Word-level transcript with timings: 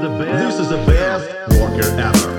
this 0.00 0.60
is 0.60 0.68
the 0.68 0.78
best 0.86 1.28
Walker 1.58 1.88
ever. 1.98 2.38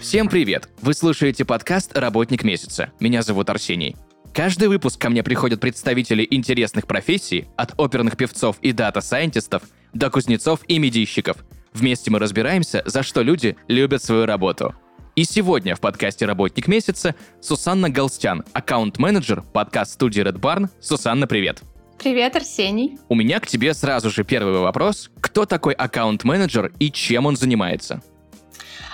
Всем 0.00 0.28
привет! 0.28 0.68
Вы 0.82 0.94
слушаете 0.94 1.44
подкаст 1.44 1.96
«Работник 1.96 2.44
месяца». 2.44 2.90
Меня 3.00 3.22
зовут 3.22 3.48
Арсений. 3.48 3.96
Каждый 4.34 4.68
выпуск 4.68 5.00
ко 5.00 5.08
мне 5.08 5.22
приходят 5.22 5.60
представители 5.60 6.26
интересных 6.30 6.86
профессий, 6.86 7.46
от 7.56 7.72
оперных 7.78 8.16
певцов 8.18 8.58
и 8.60 8.72
дата-сайентистов 8.72 9.62
до 9.94 10.10
кузнецов 10.10 10.60
и 10.68 10.78
медийщиков. 10.78 11.38
Вместе 11.72 12.10
мы 12.10 12.18
разбираемся, 12.18 12.82
за 12.84 13.02
что 13.02 13.22
люди 13.22 13.56
любят 13.68 14.02
свою 14.02 14.26
работу. 14.26 14.74
И 15.14 15.24
сегодня 15.24 15.74
в 15.74 15.80
подкасте 15.80 16.26
«Работник 16.26 16.68
месяца» 16.68 17.14
Сусанна 17.40 17.88
Галстян, 17.88 18.44
аккаунт-менеджер 18.52 19.42
подкаст-студии 19.54 20.22
Red 20.22 20.38
Barn. 20.40 20.68
Сусанна, 20.78 21.26
привет! 21.26 21.62
Привет, 21.98 22.36
Арсений. 22.36 22.98
У 23.08 23.14
меня 23.14 23.40
к 23.40 23.46
тебе 23.46 23.72
сразу 23.74 24.10
же 24.10 24.22
первый 24.22 24.58
вопрос. 24.60 25.10
Кто 25.20 25.46
такой 25.46 25.72
аккаунт-менеджер 25.72 26.72
и 26.78 26.90
чем 26.90 27.26
он 27.26 27.36
занимается? 27.36 28.02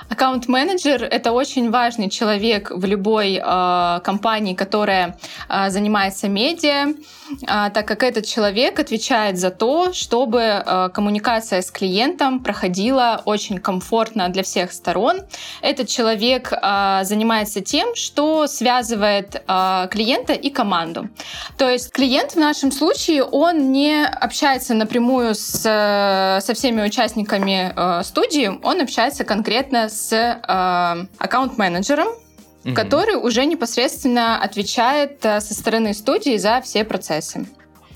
Аккаунт-менеджер— 0.09 1.03
это 1.11 1.33
очень 1.33 1.71
важный 1.71 2.11
человек 2.11 2.71
в 2.71 2.85
любой 2.85 3.41
э, 3.43 4.01
компании, 4.05 4.55
которая 4.55 5.17
э, 5.49 5.71
занимается 5.71 6.29
медиа, 6.29 6.89
э, 6.89 6.95
так 7.47 7.87
как 7.87 8.03
этот 8.03 8.27
человек 8.27 8.79
отвечает 8.79 9.39
за 9.39 9.51
то, 9.51 9.93
чтобы 9.93 10.41
э, 10.41 10.89
коммуникация 10.93 11.63
с 11.63 11.71
клиентом 11.71 12.41
проходила 12.41 13.23
очень 13.25 13.59
комфортно 13.59 14.29
для 14.29 14.43
всех 14.43 14.73
сторон. 14.73 15.21
Этот 15.63 15.89
человек 15.89 16.53
э, 16.53 17.01
занимается 17.05 17.61
тем, 17.61 17.95
что 17.95 18.47
связывает 18.47 19.43
э, 19.47 19.89
клиента 19.91 20.33
и 20.33 20.51
команду. 20.51 21.09
То 21.57 21.71
есть 21.71 21.91
клиент 21.93 22.33
в 22.33 22.37
нашем 22.37 22.73
случае, 22.73 23.25
он 23.25 23.73
не 23.73 24.05
общается 24.05 24.75
напрямую 24.75 25.35
с, 25.35 25.63
со 26.45 26.55
всеми 26.55 26.83
участниками 26.83 27.73
э, 27.75 28.03
студии, 28.03 28.51
он 28.63 28.81
общается 28.81 29.25
конкретно 29.25 29.89
с 29.93 30.13
э, 30.13 31.07
аккаунт-менеджером, 31.19 32.09
угу. 32.65 32.75
который 32.75 33.17
уже 33.17 33.45
непосредственно 33.45 34.43
отвечает 34.43 35.25
э, 35.25 35.41
со 35.41 35.55
стороны 35.55 35.95
студии 35.95 36.37
за 36.37 36.61
все 36.63 36.85
процессы 36.85 37.47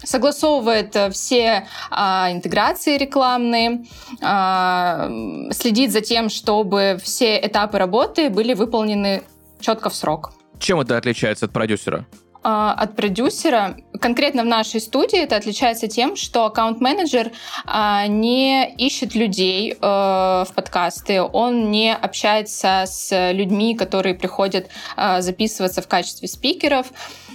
согласовывает 0.05 0.95
э, 0.97 1.11
все 1.11 1.67
а, 1.91 2.31
интеграции 2.31 2.97
рекламные, 2.97 3.85
а, 4.23 5.11
следит 5.51 5.93
за 5.93 6.01
тем, 6.01 6.29
чтобы 6.29 6.99
все 7.03 7.39
этапы 7.45 7.79
работы 7.79 8.31
были 8.31 8.55
выполнены 8.55 9.23
четко 9.61 9.91
в 9.91 9.95
срок. 9.95 10.33
Чем 10.59 10.81
это 10.81 10.97
отличается 10.97 11.47
от 11.47 11.53
продюсера? 11.53 12.07
А, 12.49 12.73
от 12.75 12.95
продюсера. 12.95 13.77
Конкретно 14.01 14.45
в 14.45 14.47
нашей 14.47 14.81
студии 14.81 15.19
это 15.19 15.35
отличается 15.35 15.89
тем, 15.89 16.15
что 16.15 16.45
аккаунт-менеджер 16.45 17.33
а, 17.65 18.07
не 18.07 18.73
ищет 18.77 19.17
людей 19.17 19.73
э, 19.73 19.77
в 19.81 20.49
подкасты, 20.55 21.23
он 21.23 21.73
не 21.73 21.93
общается 21.93 22.85
с 22.87 23.33
людьми, 23.33 23.75
которые 23.75 24.15
приходят 24.15 24.69
а, 24.97 25.23
записываться 25.23 25.83
в 25.83 25.89
качестве 25.89 26.29
спикеров. 26.29 26.87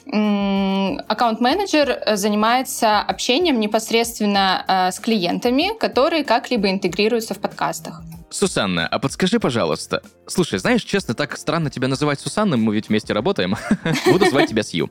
Аккаунт-менеджер 0.06 2.16
занимается 2.16 3.02
общением 3.02 3.60
непосредственно 3.60 4.92
с 4.94 5.00
клиентами, 5.00 5.78
которые 5.78 6.24
как-либо 6.24 6.70
интегрируются 6.70 7.34
в 7.34 7.40
подкастах. 7.40 8.02
Сусанна, 8.32 8.88
а 8.88 8.98
подскажи, 8.98 9.40
пожалуйста. 9.40 10.02
Слушай, 10.26 10.60
знаешь, 10.60 10.84
честно, 10.84 11.14
так 11.14 11.38
странно 11.38 11.70
тебя 11.70 11.88
называть 11.88 12.20
Сусанной, 12.20 12.58
мы 12.58 12.74
ведь 12.74 12.90
вместе 12.90 13.14
работаем. 13.14 13.56
Буду 14.12 14.26
звать 14.30 14.50
тебя 14.50 14.64
Сью. 14.64 14.90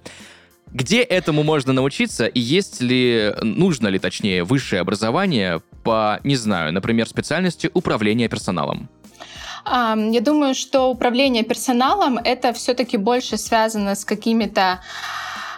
Где 0.73 1.03
этому 1.03 1.43
можно 1.43 1.73
научиться 1.73 2.27
и 2.27 2.39
есть 2.39 2.81
ли, 2.81 3.35
нужно 3.43 3.89
ли, 3.89 3.99
точнее, 3.99 4.45
высшее 4.45 4.81
образование 4.83 5.63
по, 5.83 6.21
не 6.23 6.37
знаю, 6.37 6.73
например, 6.73 7.09
специальности 7.09 7.71
управления 7.75 8.29
персоналом? 8.29 8.89
Я 9.67 10.21
думаю, 10.21 10.55
что 10.55 10.91
управление 10.91 11.43
персоналом 11.43 12.19
это 12.19 12.53
все-таки 12.53 12.97
больше 12.97 13.37
связано 13.37 13.95
с 13.95 14.05
какими-то 14.05 14.81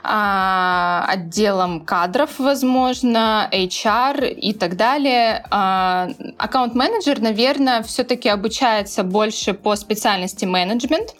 отделом 0.02 1.80
кадров, 1.80 2.38
возможно, 2.38 3.48
HR 3.52 4.28
и 4.32 4.52
так 4.52 4.76
далее. 4.76 5.44
А, 5.50 6.08
аккаунт-менеджер, 6.38 7.20
наверное, 7.20 7.82
все-таки 7.82 8.28
обучается 8.28 9.04
больше 9.04 9.54
по 9.54 9.76
специальности 9.76 10.44
менеджмент. 10.44 11.14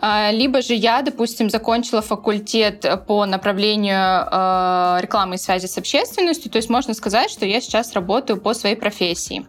А, 0.00 0.30
либо 0.32 0.62
же 0.62 0.74
я, 0.74 1.02
допустим, 1.02 1.48
закончила 1.48 2.02
факультет 2.02 2.84
по 3.06 3.24
направлению 3.26 4.26
рекламы 5.00 5.36
и 5.36 5.38
связи 5.38 5.66
с 5.66 5.78
общественностью, 5.78 6.50
то 6.50 6.56
есть 6.56 6.68
можно 6.68 6.94
сказать, 6.94 7.30
что 7.30 7.46
я 7.46 7.60
сейчас 7.60 7.92
работаю 7.92 8.40
по 8.40 8.54
своей 8.54 8.76
профессии. 8.76 9.46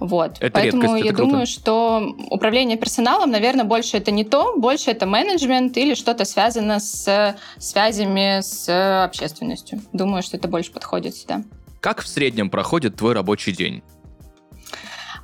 Вот. 0.00 0.38
Это 0.40 0.50
Поэтому 0.52 0.82
редкость, 0.82 1.04
я 1.04 1.10
это 1.10 1.18
думаю, 1.18 1.46
круто. 1.46 1.50
что 1.50 2.16
управление 2.30 2.76
персоналом, 2.76 3.30
наверное, 3.30 3.64
больше 3.64 3.96
это 3.96 4.10
не 4.10 4.24
то, 4.24 4.54
больше 4.56 4.90
это 4.90 5.06
менеджмент 5.06 5.76
или 5.76 5.94
что-то 5.94 6.24
связано 6.24 6.80
с 6.80 7.36
связями 7.58 8.40
с 8.40 9.04
общественностью. 9.04 9.80
Думаю, 9.92 10.22
что 10.22 10.36
это 10.36 10.48
больше 10.48 10.72
подходит 10.72 11.16
сюда. 11.16 11.42
Как 11.80 12.02
в 12.02 12.08
среднем 12.08 12.50
проходит 12.50 12.96
твой 12.96 13.12
рабочий 13.12 13.52
день? 13.52 13.82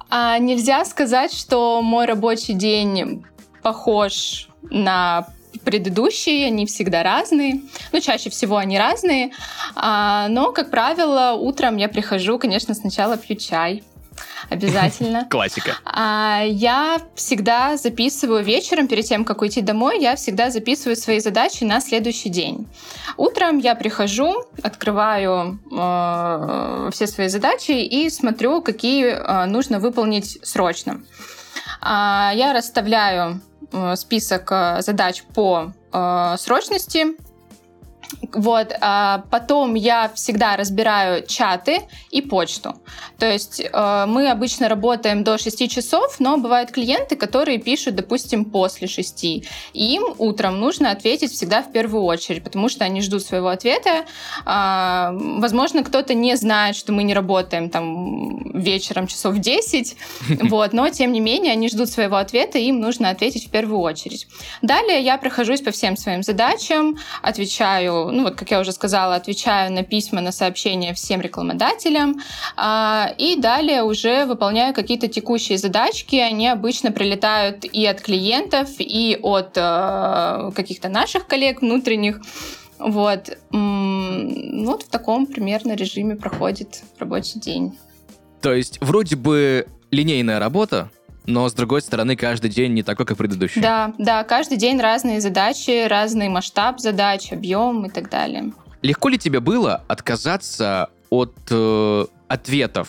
А, 0.08 0.38
нельзя 0.38 0.84
сказать, 0.84 1.32
что 1.32 1.82
мой 1.82 2.06
рабочий 2.06 2.54
день 2.54 3.24
похож 3.62 4.48
на 4.62 5.28
предыдущие, 5.64 6.46
они 6.46 6.66
всегда 6.66 7.02
разные. 7.02 7.62
Ну, 7.92 8.00
чаще 8.00 8.30
всего 8.30 8.56
они 8.56 8.78
разные. 8.78 9.32
А, 9.74 10.28
но, 10.28 10.52
как 10.52 10.70
правило, 10.70 11.32
утром 11.32 11.76
я 11.76 11.88
прихожу, 11.88 12.38
конечно, 12.38 12.74
сначала 12.74 13.16
пью 13.16 13.36
чай, 13.36 13.84
обязательно. 14.48 15.26
Классика. 15.30 15.76
А, 15.84 16.42
я 16.44 17.00
всегда 17.14 17.76
записываю 17.76 18.42
вечером, 18.44 18.88
перед 18.88 19.04
тем, 19.04 19.24
как 19.24 19.42
уйти 19.42 19.60
домой, 19.60 20.00
я 20.00 20.16
всегда 20.16 20.50
записываю 20.50 20.96
свои 20.96 21.20
задачи 21.20 21.64
на 21.64 21.80
следующий 21.80 22.28
день. 22.28 22.66
Утром 23.16 23.58
я 23.58 23.74
прихожу, 23.74 24.44
открываю 24.62 25.60
э, 25.70 26.90
все 26.92 27.06
свои 27.06 27.28
задачи 27.28 27.72
и 27.72 28.08
смотрю, 28.10 28.62
какие 28.62 29.06
э, 29.06 29.46
нужно 29.46 29.78
выполнить 29.78 30.38
срочно. 30.42 31.02
А, 31.80 32.32
я 32.34 32.52
расставляю 32.52 33.40
э, 33.72 33.96
список 33.96 34.50
э, 34.52 34.82
задач 34.82 35.22
по 35.34 35.72
э, 35.92 36.34
срочности, 36.38 37.06
вот, 38.32 38.72
а 38.80 39.24
потом 39.30 39.74
я 39.74 40.10
всегда 40.14 40.56
разбираю 40.56 41.26
чаты 41.26 41.82
и 42.10 42.20
почту. 42.20 42.74
То 43.18 43.30
есть 43.30 43.60
э, 43.60 44.04
мы 44.06 44.30
обычно 44.30 44.68
работаем 44.68 45.24
до 45.24 45.38
6 45.38 45.70
часов, 45.70 46.16
но 46.18 46.36
бывают 46.36 46.70
клиенты, 46.70 47.16
которые 47.16 47.58
пишут, 47.58 47.94
допустим, 47.94 48.44
после 48.44 48.88
6. 48.88 49.24
И 49.24 49.44
им 49.74 50.14
утром 50.18 50.60
нужно 50.60 50.90
ответить 50.90 51.32
всегда 51.32 51.62
в 51.62 51.72
первую 51.72 52.04
очередь, 52.04 52.42
потому 52.44 52.68
что 52.68 52.84
они 52.84 53.00
ждут 53.00 53.22
своего 53.22 53.48
ответа. 53.48 54.04
Э, 54.46 55.10
возможно, 55.12 55.82
кто-то 55.82 56.14
не 56.14 56.36
знает, 56.36 56.76
что 56.76 56.92
мы 56.92 57.02
не 57.02 57.14
работаем 57.14 57.70
там 57.70 58.52
вечером 58.52 59.06
часов 59.06 59.38
10, 59.38 59.96
вот, 60.42 60.72
но 60.72 60.88
тем 60.90 61.12
не 61.12 61.20
менее 61.20 61.52
они 61.52 61.68
ждут 61.68 61.88
своего 61.88 62.16
ответа, 62.16 62.58
и 62.58 62.64
им 62.64 62.80
нужно 62.80 63.10
ответить 63.10 63.46
в 63.46 63.50
первую 63.50 63.80
очередь. 63.80 64.26
Далее 64.62 65.00
я 65.00 65.18
прохожусь 65.18 65.60
по 65.60 65.70
всем 65.70 65.96
своим 65.96 66.22
задачам, 66.22 66.98
отвечаю 67.22 67.99
ну 68.10 68.22
вот, 68.24 68.36
как 68.36 68.50
я 68.50 68.60
уже 68.60 68.72
сказала, 68.72 69.14
отвечаю 69.16 69.72
на 69.72 69.82
письма, 69.82 70.20
на 70.20 70.32
сообщения 70.32 70.94
всем 70.94 71.20
рекламодателям, 71.20 72.20
а, 72.56 73.12
и 73.18 73.36
далее 73.36 73.82
уже 73.82 74.24
выполняю 74.24 74.74
какие-то 74.74 75.08
текущие 75.08 75.58
задачки. 75.58 76.16
Они 76.16 76.48
обычно 76.48 76.92
прилетают 76.92 77.64
и 77.64 77.84
от 77.86 78.00
клиентов, 78.00 78.68
и 78.78 79.18
от 79.22 79.56
э, 79.56 80.50
каких-то 80.54 80.88
наших 80.88 81.26
коллег 81.26 81.60
внутренних. 81.60 82.20
Вот. 82.78 83.36
Вот 83.50 84.82
в 84.82 84.88
таком 84.88 85.26
примерно 85.26 85.74
режиме 85.74 86.16
проходит 86.16 86.82
рабочий 86.98 87.38
день. 87.38 87.78
То 88.40 88.54
есть 88.54 88.78
вроде 88.80 89.16
бы 89.16 89.66
линейная 89.90 90.38
работа, 90.38 90.90
но 91.30 91.48
с 91.48 91.54
другой 91.54 91.82
стороны 91.82 92.16
каждый 92.16 92.50
день 92.50 92.74
не 92.74 92.82
такой, 92.82 93.06
как 93.06 93.16
предыдущий. 93.16 93.60
Да, 93.60 93.94
да, 93.98 94.24
каждый 94.24 94.58
день 94.58 94.80
разные 94.80 95.20
задачи, 95.20 95.86
разный 95.86 96.28
масштаб 96.28 96.80
задач, 96.80 97.32
объем 97.32 97.86
и 97.86 97.90
так 97.90 98.10
далее. 98.10 98.52
Легко 98.82 99.08
ли 99.08 99.18
тебе 99.18 99.40
было 99.40 99.84
отказаться 99.88 100.88
от 101.10 101.34
э, 101.50 102.04
ответов 102.28 102.88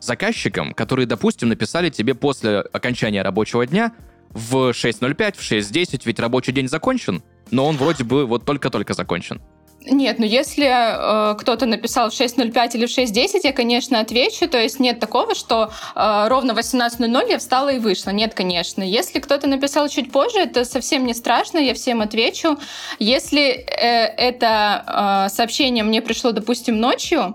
заказчикам, 0.00 0.72
которые, 0.72 1.06
допустим, 1.06 1.48
написали 1.48 1.90
тебе 1.90 2.14
после 2.14 2.60
окончания 2.60 3.22
рабочего 3.22 3.66
дня 3.66 3.92
в 4.30 4.70
6.05, 4.70 5.36
в 5.36 5.40
6.10, 5.40 6.02
ведь 6.04 6.18
рабочий 6.18 6.52
день 6.52 6.68
закончен, 6.68 7.22
но 7.50 7.66
он 7.66 7.76
вроде 7.76 8.04
бы 8.04 8.26
вот 8.26 8.44
только-только 8.44 8.94
закончен? 8.94 9.40
Нет, 9.84 10.18
ну 10.18 10.24
если 10.24 10.66
э, 10.66 11.34
кто-то 11.36 11.66
написал 11.66 12.10
в 12.10 12.12
6.05 12.12 12.70
или 12.74 12.86
в 12.86 12.90
6.10, 12.90 13.40
я, 13.42 13.52
конечно, 13.52 14.00
отвечу. 14.00 14.48
То 14.48 14.60
есть 14.60 14.78
нет 14.78 15.00
такого, 15.00 15.34
что 15.34 15.72
э, 15.94 16.26
ровно 16.28 16.54
в 16.54 16.58
18.00 16.58 17.28
я 17.28 17.38
встала 17.38 17.70
и 17.70 17.78
вышла. 17.78 18.10
Нет, 18.10 18.34
конечно. 18.34 18.82
Если 18.82 19.18
кто-то 19.18 19.48
написал 19.48 19.88
чуть 19.88 20.12
позже, 20.12 20.38
это 20.40 20.64
совсем 20.64 21.06
не 21.06 21.14
страшно, 21.14 21.58
я 21.58 21.74
всем 21.74 22.00
отвечу. 22.00 22.58
Если 22.98 23.42
э, 23.42 24.06
это 24.16 25.26
э, 25.26 25.34
сообщение 25.34 25.82
мне 25.84 26.00
пришло, 26.00 26.32
допустим, 26.32 26.78
ночью, 26.78 27.34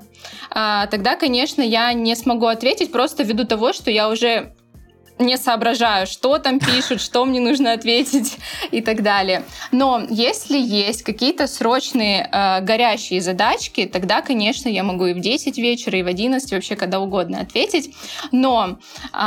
э, 0.52 0.88
тогда, 0.90 1.16
конечно, 1.16 1.62
я 1.62 1.92
не 1.94 2.16
смогу 2.16 2.46
ответить 2.46 2.92
просто 2.92 3.24
ввиду 3.24 3.46
того, 3.46 3.74
что 3.74 3.92
я 3.92 4.10
уже 4.10 4.54
не 5.19 5.38
соображаю, 5.38 6.08
что 6.08 6.38
там 6.38 6.60
пишут, 6.60 7.02
что 7.02 7.25
мне 7.25 7.40
нужно 7.40 7.74
ответить 7.74 8.38
и 8.72 8.81
так 8.81 9.04
далее. 9.04 9.44
Но 9.72 10.06
если 10.10 10.58
есть 10.58 11.04
какие-то 11.04 11.48
срочные 11.48 12.30
э, 12.31 12.62
горящие 12.62 13.22
задачки, 13.22 13.90
тогда, 13.92 14.22
конечно, 14.22 14.69
я 14.69 14.84
могу 14.84 15.06
и 15.08 15.14
в 15.14 15.19
10 15.19 15.58
вечера, 15.58 15.98
и 15.98 16.04
в 16.04 16.08
11, 16.08 16.52
вообще 16.52 16.75
когда 16.75 17.00
угодно 17.00 17.42
ответить. 17.42 17.96
Но 18.31 18.78
э, 19.14 19.18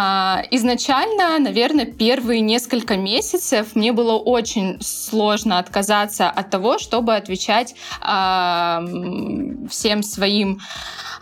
изначально, 0.51 1.39
наверное, 1.39 1.87
первые 1.87 2.41
несколько 2.41 2.97
месяцев 2.97 3.75
мне 3.75 3.93
было 3.93 4.17
очень 4.17 4.81
сложно 4.81 5.59
отказаться 5.59 6.31
от 6.31 6.51
того, 6.51 6.79
чтобы 6.79 7.17
отвечать 7.17 7.75
э, 8.01 9.67
всем 9.69 10.03
своим 10.03 10.61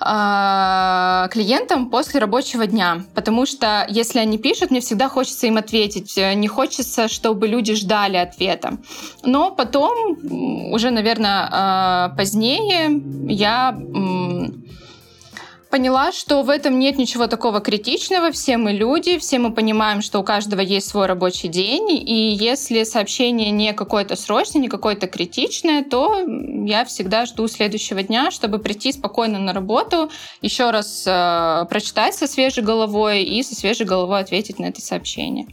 э, 0.00 1.29
клиентам 1.31 1.91
после 1.91 2.20
рабочего 2.20 2.67
дня. 2.67 3.05
Потому 3.15 3.47
что 3.47 3.87
если 3.88 4.19
они 4.19 4.38
пишут, 4.38 4.57
мне 4.66 4.81
всегда 4.81 5.08
хочется 5.08 5.46
им 5.46 5.56
ответить. 5.56 6.16
Не 6.16 6.49
хочется, 6.49 7.08
чтобы 7.08 7.49
люди 7.49 7.75
ждали 7.75 8.16
ответа. 8.16 8.78
Но 9.25 9.50
потом, 9.50 10.19
уже, 10.72 10.90
наверное, 10.90 12.10
э, 12.12 12.16
позднее, 12.16 13.02
я 13.28 13.76
поняла, 15.70 16.12
что 16.12 16.43
в 16.43 16.50
этом 16.50 16.79
нет 16.79 16.99
ничего 16.99 17.26
такого 17.26 17.61
критичного. 17.61 18.32
Все 18.32 18.56
мы 18.56 18.73
люди, 18.73 19.19
все 19.19 19.38
мы 19.38 19.53
понимаем, 19.53 20.03
что 20.03 20.20
у 20.20 20.25
каждого 20.25 20.61
есть 20.61 20.88
свой 20.88 21.06
рабочий 21.06 21.49
день. 21.49 21.91
И 21.91 22.32
если 22.32 22.85
сообщение 22.85 23.50
не 23.50 23.73
какое-то 23.73 24.17
срочное, 24.17 24.62
не 24.62 24.69
какое-то 24.69 25.06
критичное, 25.06 25.85
то 25.85 26.20
я 26.65 26.85
всегда 26.85 27.26
жду 27.26 27.47
следующего 27.49 28.03
дня, 28.03 28.31
чтобы 28.31 28.59
прийти 28.59 28.93
спокойно 28.93 29.38
на 29.38 29.53
работу, 29.53 30.11
еще 30.43 30.70
раз 30.70 31.05
э, 31.06 31.67
прочитать 31.69 32.15
со 32.15 32.26
свежей 32.26 32.62
головой 32.62 33.23
и 33.23 33.43
со 33.43 33.55
свежей 33.55 33.87
головой 33.87 34.20
ответить 34.20 34.59
на 34.59 34.67
это 34.67 34.81
сообщение. 34.81 35.47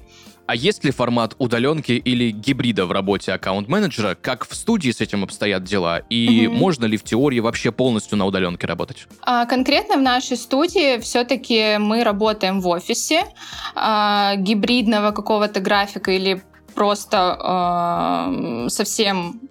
А 0.47 0.55
есть 0.55 0.83
ли 0.83 0.91
формат 0.91 1.35
удаленки 1.39 1.93
или 1.93 2.29
гибрида 2.29 2.85
в 2.85 2.91
работе 2.91 3.33
аккаунт-менеджера? 3.33 4.15
Как 4.15 4.47
в 4.47 4.55
студии 4.55 4.91
с 4.91 5.01
этим 5.01 5.23
обстоят 5.23 5.63
дела? 5.63 5.99
И 6.09 6.47
угу. 6.47 6.55
можно 6.55 6.85
ли 6.85 6.97
в 6.97 7.03
теории 7.03 7.39
вообще 7.39 7.71
полностью 7.71 8.17
на 8.17 8.25
удаленке 8.25 8.67
работать? 8.67 9.07
А, 9.21 9.45
конкретно 9.45 9.95
в 9.95 10.01
нашей 10.01 10.37
студии 10.37 10.99
все-таки 10.99 11.77
мы 11.79 12.03
работаем 12.03 12.61
в 12.61 12.67
офисе. 12.67 13.25
А, 13.75 14.35
гибридного 14.35 15.11
какого-то 15.11 15.59
графика 15.61 16.11
или 16.11 16.43
просто 16.75 18.67
э, 18.67 18.69
совсем 18.69 19.44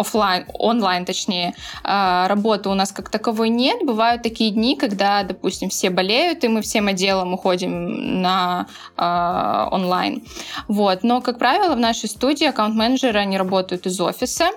офлайн, 0.00 0.44
онлайн, 0.54 1.04
точнее, 1.04 1.54
а, 1.84 2.28
работы 2.28 2.68
у 2.68 2.74
нас 2.74 2.92
как 2.92 3.10
таковой 3.10 3.48
нет. 3.48 3.84
Бывают 3.84 4.22
такие 4.22 4.50
дни, 4.50 4.76
когда, 4.76 5.22
допустим, 5.22 5.68
все 5.68 5.90
болеют, 5.90 6.44
и 6.44 6.48
мы 6.48 6.62
всем 6.62 6.88
отделом 6.88 7.34
уходим 7.34 8.20
на 8.22 8.66
э, 8.96 9.68
онлайн. 9.70 10.22
Вот. 10.68 11.02
Но, 11.02 11.20
как 11.20 11.38
правило, 11.38 11.74
в 11.74 11.78
нашей 11.78 12.08
студии 12.08 12.46
аккаунт-менеджеры, 12.46 13.18
они 13.18 13.38
работают 13.38 13.86
из 13.86 14.00
офиса. 14.00 14.50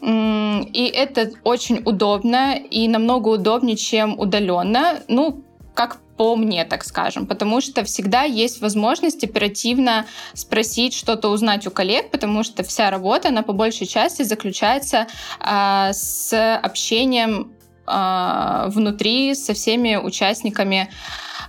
И 0.00 0.92
это 0.94 1.30
очень 1.44 1.82
удобно 1.84 2.56
и 2.56 2.88
намного 2.88 3.28
удобнее, 3.28 3.76
чем 3.76 4.18
удаленно. 4.18 5.00
Ну, 5.08 5.42
как 5.74 5.98
по 6.22 6.36
мне, 6.36 6.64
так 6.64 6.84
скажем, 6.84 7.26
потому 7.26 7.60
что 7.60 7.82
всегда 7.82 8.22
есть 8.22 8.60
возможность 8.60 9.24
оперативно 9.24 10.06
спросить, 10.34 10.94
что-то 10.94 11.30
узнать 11.30 11.66
у 11.66 11.72
коллег, 11.72 12.12
потому 12.12 12.44
что 12.44 12.62
вся 12.62 12.92
работа, 12.92 13.30
она 13.30 13.42
по 13.42 13.52
большей 13.52 13.88
части 13.88 14.22
заключается 14.22 15.08
э, 15.40 15.90
с 15.92 16.60
общением 16.62 17.50
э, 17.88 18.68
внутри 18.68 19.34
со 19.34 19.52
всеми 19.52 19.96
участниками 19.96 20.90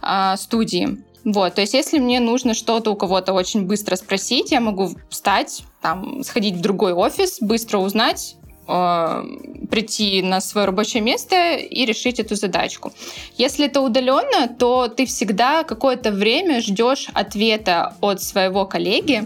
э, 0.01 0.37
студии. 0.37 0.97
Вот, 1.23 1.53
то 1.53 1.61
есть 1.61 1.75
если 1.75 1.99
мне 1.99 2.19
нужно 2.19 2.55
что-то 2.55 2.89
у 2.89 2.95
кого-то 2.95 3.33
очень 3.33 3.67
быстро 3.67 3.95
спросить, 3.95 4.49
я 4.51 4.59
могу 4.59 4.89
встать, 5.07 5.65
там, 5.83 6.23
сходить 6.23 6.55
в 6.55 6.61
другой 6.61 6.93
офис, 6.93 7.37
быстро 7.41 7.77
узнать, 7.77 8.37
прийти 8.65 10.21
на 10.21 10.39
свое 10.41 10.67
рабочее 10.67 11.01
место 11.01 11.55
и 11.55 11.85
решить 11.85 12.19
эту 12.19 12.35
задачку. 12.35 12.93
Если 13.37 13.65
это 13.65 13.81
удаленно, 13.81 14.47
то 14.47 14.87
ты 14.87 15.05
всегда 15.05 15.63
какое-то 15.63 16.11
время 16.11 16.61
ждешь 16.61 17.07
ответа 17.13 17.95
от 18.01 18.21
своего 18.21 18.65
коллеги. 18.65 19.25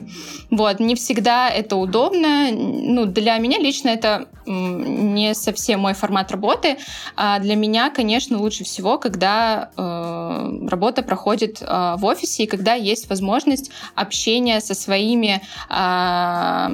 Вот, 0.50 0.80
не 0.80 0.96
всегда 0.96 1.50
это 1.50 1.76
удобно. 1.76 2.50
Ну, 2.52 3.06
для 3.06 3.38
меня 3.38 3.60
лично 3.60 3.90
это 3.90 4.28
не 4.46 5.34
совсем 5.36 5.82
мой 5.82 5.94
формат 5.94 6.32
работы. 6.32 6.78
А 7.16 7.40
для 7.40 7.56
меня, 7.56 7.90
конечно, 7.90 8.40
лучше 8.40 8.64
всего, 8.64 8.98
когда 8.98 9.72
э, 9.76 10.68
работа 10.70 11.04
проходит 11.04 11.62
э, 11.62 11.96
в 11.98 12.06
офисе 12.06 12.44
и 12.44 12.48
когда 12.48 12.74
есть 12.74 13.10
возможность 13.10 13.72
общения 13.96 14.62
со 14.62 14.74
своими 14.74 15.42
э, 15.70 16.70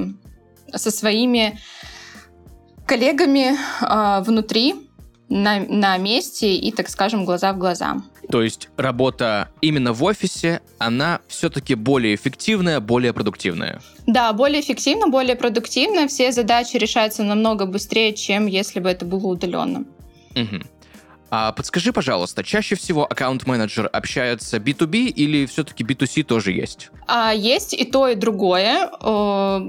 со 0.76 0.90
своими 0.90 1.58
коллегами 2.86 3.54
э, 3.54 4.22
внутри, 4.22 4.74
на, 5.28 5.60
на 5.60 5.96
месте 5.96 6.54
и, 6.54 6.70
так 6.70 6.88
скажем, 6.88 7.24
глаза 7.24 7.52
в 7.52 7.58
глаза. 7.58 7.96
То 8.30 8.42
есть 8.42 8.68
работа 8.76 9.48
именно 9.60 9.92
в 9.92 10.02
офисе, 10.04 10.60
она 10.78 11.20
все-таки 11.28 11.74
более 11.74 12.14
эффективная, 12.14 12.80
более 12.80 13.12
продуктивная? 13.12 13.80
Да, 14.06 14.32
более 14.32 14.60
эффективно, 14.60 15.08
более 15.08 15.36
продуктивно. 15.36 16.08
Все 16.08 16.32
задачи 16.32 16.76
решаются 16.76 17.22
намного 17.22 17.66
быстрее, 17.66 18.14
чем 18.14 18.46
если 18.46 18.80
бы 18.80 18.88
это 18.88 19.04
было 19.04 19.26
удаленно. 19.26 19.84
Угу. 20.36 20.62
А 21.30 21.52
подскажи, 21.52 21.92
пожалуйста, 21.92 22.44
чаще 22.44 22.76
всего 22.76 23.04
аккаунт-менеджер 23.04 23.90
общается 23.92 24.58
B2B 24.58 25.08
или 25.08 25.46
все-таки 25.46 25.82
B2C 25.82 26.22
тоже 26.22 26.52
есть? 26.52 26.90
А, 27.08 27.32
есть 27.32 27.74
и 27.74 27.84
то, 27.84 28.08
и 28.08 28.14
другое. 28.14 28.88
Э, 29.02 29.60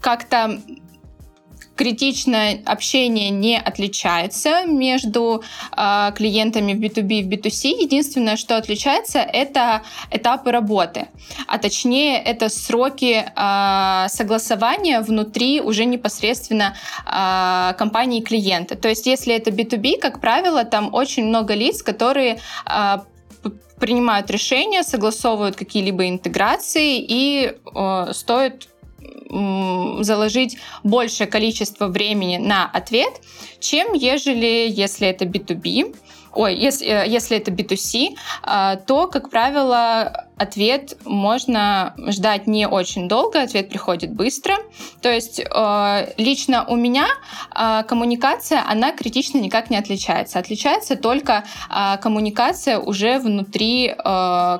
как-то 0.00 0.60
критичное 1.76 2.62
общение 2.64 3.30
не 3.30 3.58
отличается 3.58 4.64
между 4.64 5.42
э, 5.76 6.12
клиентами 6.14 6.74
в 6.74 6.80
B2B 6.80 7.20
и 7.20 7.22
в 7.24 7.28
B2C. 7.28 7.82
Единственное, 7.82 8.36
что 8.36 8.56
отличается, 8.56 9.18
это 9.18 9.82
этапы 10.10 10.50
работы, 10.50 11.08
а 11.46 11.58
точнее 11.58 12.22
это 12.22 12.48
сроки 12.48 13.24
э, 13.24 14.08
согласования 14.08 15.00
внутри 15.00 15.60
уже 15.60 15.84
непосредственно 15.84 16.76
э, 17.06 17.74
компании 17.76 18.20
клиента. 18.20 18.76
То 18.76 18.88
есть 18.88 19.06
если 19.06 19.34
это 19.34 19.50
B2B, 19.50 19.98
как 19.98 20.20
правило, 20.20 20.64
там 20.64 20.92
очень 20.94 21.26
много 21.26 21.54
лиц, 21.54 21.82
которые 21.82 22.38
э, 22.66 22.98
принимают 23.78 24.30
решения, 24.30 24.82
согласовывают 24.82 25.56
какие-либо 25.56 26.08
интеграции 26.08 26.98
и 26.98 27.52
э, 27.74 28.12
стоит 28.12 28.68
заложить 30.00 30.58
большее 30.82 31.26
количество 31.26 31.88
времени 31.88 32.36
на 32.36 32.66
ответ, 32.66 33.20
чем 33.58 33.92
ежели, 33.94 34.68
если 34.68 35.08
это 35.08 35.24
B2B, 35.24 35.94
ой, 36.34 36.54
если, 36.54 36.86
э, 36.86 37.08
если 37.08 37.36
это 37.36 37.50
B2C, 37.50 38.16
а, 38.42 38.76
то, 38.76 39.06
как 39.06 39.30
правило, 39.30 40.26
ответ 40.36 40.96
можно 41.04 41.94
ждать 42.08 42.46
не 42.46 42.66
очень 42.66 43.08
долго, 43.08 43.40
ответ 43.40 43.68
приходит 43.68 44.12
быстро. 44.12 44.56
То 45.00 45.12
есть 45.12 45.40
э, 45.40 46.12
лично 46.16 46.64
у 46.66 46.76
меня 46.76 47.06
а, 47.50 47.82
коммуникация, 47.84 48.62
она 48.68 48.92
критично 48.92 49.38
никак 49.38 49.70
не 49.70 49.76
отличается. 49.76 50.38
Отличается 50.38 50.96
только 50.96 51.44
коммуникация 52.00 52.78
уже 52.78 53.18
внутри 53.18 53.88
э, 53.88 54.58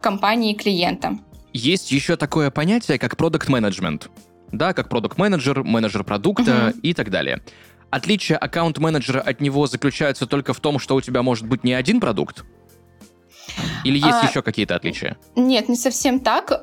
компании 0.00 0.54
клиента. 0.54 1.18
Есть 1.56 1.90
еще 1.90 2.16
такое 2.16 2.50
понятие, 2.50 2.98
как 2.98 3.16
продукт 3.16 3.48
менеджмент 3.48 4.10
Да, 4.52 4.74
как 4.74 4.90
продукт 4.90 5.16
менеджер 5.16 5.64
менеджер 5.64 6.04
продукта 6.04 6.72
uh-huh. 6.74 6.80
и 6.82 6.92
так 6.92 7.10
далее. 7.10 7.42
Отличие 7.88 8.36
аккаунт-менеджера 8.36 9.20
от 9.20 9.40
него 9.40 9.66
заключается 9.66 10.26
только 10.26 10.52
в 10.52 10.60
том, 10.60 10.78
что 10.78 10.96
у 10.96 11.00
тебя 11.00 11.22
может 11.22 11.46
быть 11.46 11.64
не 11.64 11.72
один 11.72 12.00
продукт, 12.00 12.44
или 13.84 13.94
есть 13.94 14.18
а, 14.22 14.26
еще 14.26 14.42
какие-то 14.42 14.74
отличия? 14.74 15.16
Нет, 15.36 15.68
не 15.68 15.76
совсем 15.76 16.20
так. 16.20 16.60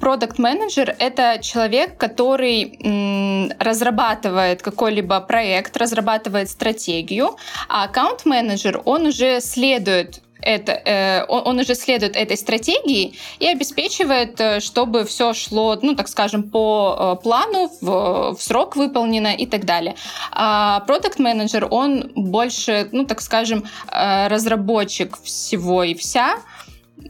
Продукт 0.00 0.38
менеджер 0.38 0.96
это 0.98 1.38
человек, 1.42 1.98
который 1.98 2.78
м, 2.82 3.52
разрабатывает 3.58 4.62
какой-либо 4.62 5.20
проект, 5.20 5.76
разрабатывает 5.76 6.48
стратегию, 6.48 7.36
а 7.68 7.84
аккаунт 7.84 8.24
менеджер 8.24 8.80
он 8.86 9.06
уже 9.06 9.40
следует 9.40 10.22
это, 10.42 10.72
э, 10.72 11.24
он, 11.28 11.42
он 11.46 11.58
уже 11.58 11.74
следует 11.74 12.16
этой 12.16 12.36
стратегии 12.36 13.14
и 13.38 13.46
обеспечивает, 13.46 14.40
э, 14.40 14.60
чтобы 14.60 15.04
все 15.04 15.32
шло, 15.34 15.78
ну, 15.80 15.94
так 15.94 16.08
скажем, 16.08 16.42
по 16.42 17.16
э, 17.18 17.22
плану, 17.22 17.70
в, 17.80 18.34
в 18.36 18.42
срок 18.42 18.76
выполнено 18.76 19.34
и 19.34 19.46
так 19.46 19.64
далее. 19.64 19.94
А 20.32 20.80
продукт 20.80 21.18
менеджер 21.18 21.66
он 21.70 22.10
больше, 22.14 22.88
ну, 22.92 23.04
так 23.04 23.20
скажем, 23.20 23.64
э, 23.90 24.28
разработчик 24.28 25.18
всего 25.22 25.84
и 25.84 25.94
вся, 25.94 26.36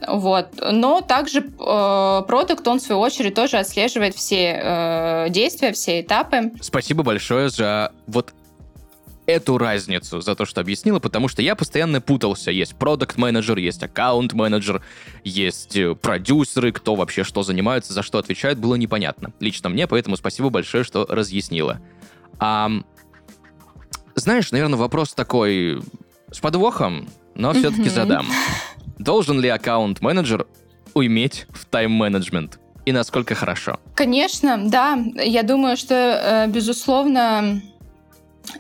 вот. 0.07 0.49
Но 0.71 1.01
также 1.01 1.41
э, 1.41 2.23
продукт, 2.27 2.67
он 2.67 2.79
в 2.79 2.83
свою 2.83 3.01
очередь 3.01 3.35
тоже 3.35 3.59
отслеживает 3.59 4.15
все 4.15 4.61
э, 4.63 5.27
действия, 5.31 5.73
все 5.73 6.01
этапы. 6.01 6.53
Спасибо 6.61 7.03
большое 7.03 7.49
за 7.51 7.93
вот 8.07 8.33
эту 9.27 9.59
разницу, 9.59 10.21
за 10.21 10.35
то, 10.35 10.45
что 10.45 10.61
объяснила, 10.61 10.99
потому 10.99 11.29
что 11.29 11.43
я 11.43 11.55
постоянно 11.55 12.01
путался. 12.01 12.51
Есть 12.51 12.75
продукт 12.77 13.17
менеджер 13.17 13.59
есть 13.59 13.83
аккаунт 13.83 14.33
менеджер 14.33 14.83
есть 15.25 15.77
э, 15.77 15.95
продюсеры, 15.95 16.73
кто 16.73 16.95
вообще 16.95 17.25
что 17.25 17.43
занимаются, 17.43 17.93
за 17.93 18.03
что 18.03 18.19
отвечают, 18.19 18.59
было 18.59 18.75
непонятно. 18.75 19.33
Лично 19.41 19.69
мне, 19.69 19.87
поэтому 19.87 20.17
спасибо 20.17 20.51
большое, 20.51 20.85
что 20.85 21.07
разъяснила. 21.09 21.81
А, 22.39 22.71
знаешь, 24.15 24.51
наверное, 24.51 24.79
вопрос 24.79 25.15
такой 25.15 25.81
с 26.31 26.41
подвохом, 26.41 27.09
но 27.35 27.53
все-таки 27.53 27.89
задам. 27.89 28.27
Должен 28.99 29.41
ли 29.41 29.49
аккаунт-менеджер 29.49 30.47
уметь 30.95 31.47
в 31.51 31.65
тайм-менеджмент? 31.67 32.59
И 32.85 32.93
насколько 32.93 33.35
хорошо? 33.35 33.79
Конечно, 33.95 34.59
да. 34.69 34.99
Я 35.15 35.45
думаю, 35.45 35.77
что, 35.77 35.95
э, 35.95 36.47
безусловно, 36.49 37.63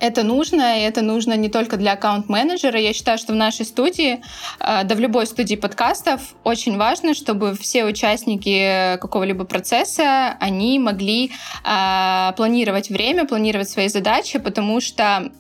это 0.01 0.23
нужно, 0.23 0.79
и 0.79 0.83
это 0.83 1.03
нужно 1.03 1.37
не 1.37 1.49
только 1.49 1.77
для 1.77 1.93
аккаунт-менеджера. 1.93 2.79
Я 2.79 2.93
считаю, 2.93 3.19
что 3.19 3.33
в 3.33 3.37
нашей 3.37 3.65
студии, 3.67 4.23
э, 4.61 4.85
да 4.85 4.95
в 4.95 5.01
любой 5.01 5.27
студии 5.27 5.57
подкастов, 5.57 6.35
очень 6.45 6.77
важно, 6.77 7.15
чтобы 7.15 7.55
все 7.55 7.85
участники 7.85 8.97
какого-либо 9.01 9.45
процесса, 9.45 10.37
они 10.41 10.79
могли 10.79 11.33
э, 11.65 12.33
планировать 12.37 12.91
время, 12.91 13.27
планировать 13.27 13.69
свои 13.69 13.89
задачи, 13.89 14.39
потому 14.39 14.81
что 14.81 15.33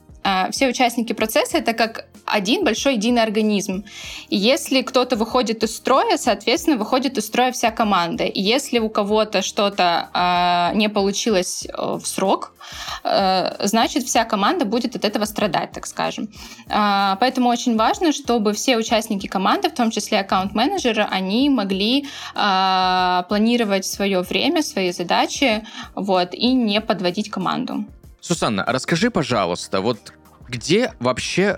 все 0.53 0.69
участники 0.69 1.13
процесса 1.15 1.59
это 1.59 1.73
как 1.73 2.07
один 2.27 2.65
большой 2.65 2.95
единый 2.95 3.23
организм. 3.23 3.85
И 4.29 4.37
если 4.37 4.83
кто-то 4.83 5.17
выходит 5.17 5.63
из 5.63 5.77
строя, 5.77 6.17
соответственно, 6.17 6.77
выходит 6.77 7.19
из 7.19 7.27
строя 7.27 7.53
вся 7.53 7.71
команда. 7.71 8.25
И 8.25 8.41
если 8.41 8.79
у 8.79 8.89
кого-то 8.89 9.43
что-то 9.43 10.09
э, 10.15 10.77
не 10.77 10.89
получилось 10.89 11.67
э, 11.67 11.99
в 11.99 12.07
срок, 12.07 12.55
э, 13.05 13.67
значит, 13.67 14.05
вся 14.05 14.25
команда 14.25 14.65
будет 14.65 14.97
от 14.97 15.05
этого 15.05 15.25
страдать, 15.25 15.73
так 15.73 15.87
скажем. 15.87 16.29
Э, 16.69 17.17
поэтому 17.21 17.49
очень 17.49 17.77
важно, 17.77 18.13
чтобы 18.13 18.53
все 18.53 18.77
участники 18.77 19.27
команды, 19.27 19.69
в 19.69 19.75
том 19.75 19.91
числе 19.91 20.21
аккаунт-менеджеры, 20.21 21.07
они 21.11 21.51
могли 21.51 22.07
э, 22.35 23.23
планировать 23.29 23.85
свое 23.85 24.21
время, 24.23 24.63
свои 24.63 24.93
задачи, 24.93 25.67
вот, 25.95 26.35
и 26.35 26.53
не 26.53 26.81
подводить 26.81 27.31
команду. 27.31 27.85
Сусанна, 28.21 28.65
расскажи, 28.67 29.11
пожалуйста, 29.11 29.81
вот 29.81 30.13
где 30.49 30.93
вообще 31.01 31.57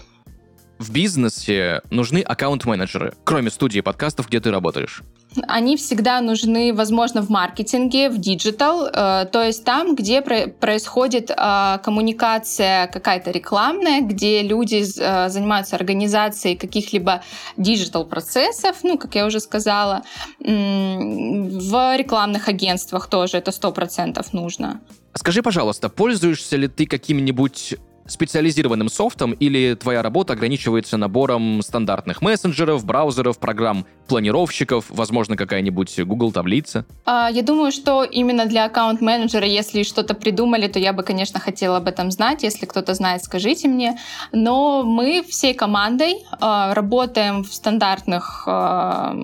в 0.79 0.93
бизнесе 0.93 1.83
нужны 1.91 2.21
аккаунт-менеджеры, 2.21 3.15
кроме 3.25 3.51
студии 3.51 3.81
подкастов, 3.81 4.29
где 4.29 4.41
ты 4.41 4.51
работаешь? 4.51 5.03
Они 5.49 5.77
всегда 5.77 6.21
нужны, 6.21 6.73
возможно, 6.73 7.21
в 7.21 7.29
маркетинге, 7.29 8.09
в 8.09 8.19
digital, 8.19 8.87
э, 8.87 9.27
то 9.33 9.43
есть 9.43 9.65
там, 9.65 9.97
где 9.97 10.23
про- 10.23 10.47
происходит 10.47 11.31
э, 11.31 11.79
коммуникация 11.83 12.87
какая-то 12.87 13.33
рекламная, 13.33 14.01
где 14.01 14.43
люди 14.43 14.85
э, 15.01 15.29
занимаются 15.29 15.75
организацией 15.77 16.57
каких-либо 16.57 17.23
digital 17.57 18.05
процессов, 18.07 18.77
ну, 18.85 18.97
как 18.97 19.15
я 19.17 19.27
уже 19.27 19.41
сказала, 19.41 20.03
в 20.39 21.97
рекламных 21.97 22.49
агентствах 22.49 23.09
тоже 23.09 23.39
это 23.39 23.51
сто 23.51 23.73
процентов 23.73 24.33
нужно. 24.33 24.81
Скажи, 25.15 25.43
пожалуйста, 25.43 25.89
пользуешься 25.89 26.57
ли 26.57 26.69
ты 26.69 26.87
какими-нибудь 26.87 27.77
специализированным 28.07 28.89
софтом 28.89 29.33
или 29.33 29.75
твоя 29.75 30.03
работа 30.03 30.35
ограничивается 30.35 30.97
набором 30.97 31.63
стандартных 31.63 32.21
мессенджеров, 32.23 32.85
браузеров, 32.85 33.39
программ 33.39 33.87
планировщиков, 34.07 34.87
возможно, 34.91 35.37
какая-нибудь 35.37 36.01
Google 36.01 36.33
таблица? 36.33 36.85
А, 37.07 37.31
я 37.31 37.43
думаю, 37.43 37.73
что 37.73 38.05
именно 38.05 38.47
для 38.47 38.67
аккаунт-менеджера, 38.67 39.47
если 39.47 39.83
что-то 39.83 40.15
придумали, 40.15 40.69
то 40.69 40.79
я 40.79 40.93
бы, 40.93 41.03
конечно, 41.03 41.41
хотела 41.41 41.79
об 41.79 41.89
этом 41.89 42.11
знать. 42.11 42.43
Если 42.43 42.67
кто-то 42.67 42.95
знает, 42.95 43.25
скажите 43.25 43.69
мне. 43.69 43.99
Но 44.33 44.83
мы 44.83 45.23
всей 45.27 45.55
командой 45.55 46.25
а, 46.41 46.75
работаем 46.75 47.45
в 47.45 47.55
стандартных 47.55 48.45
а, 48.47 49.17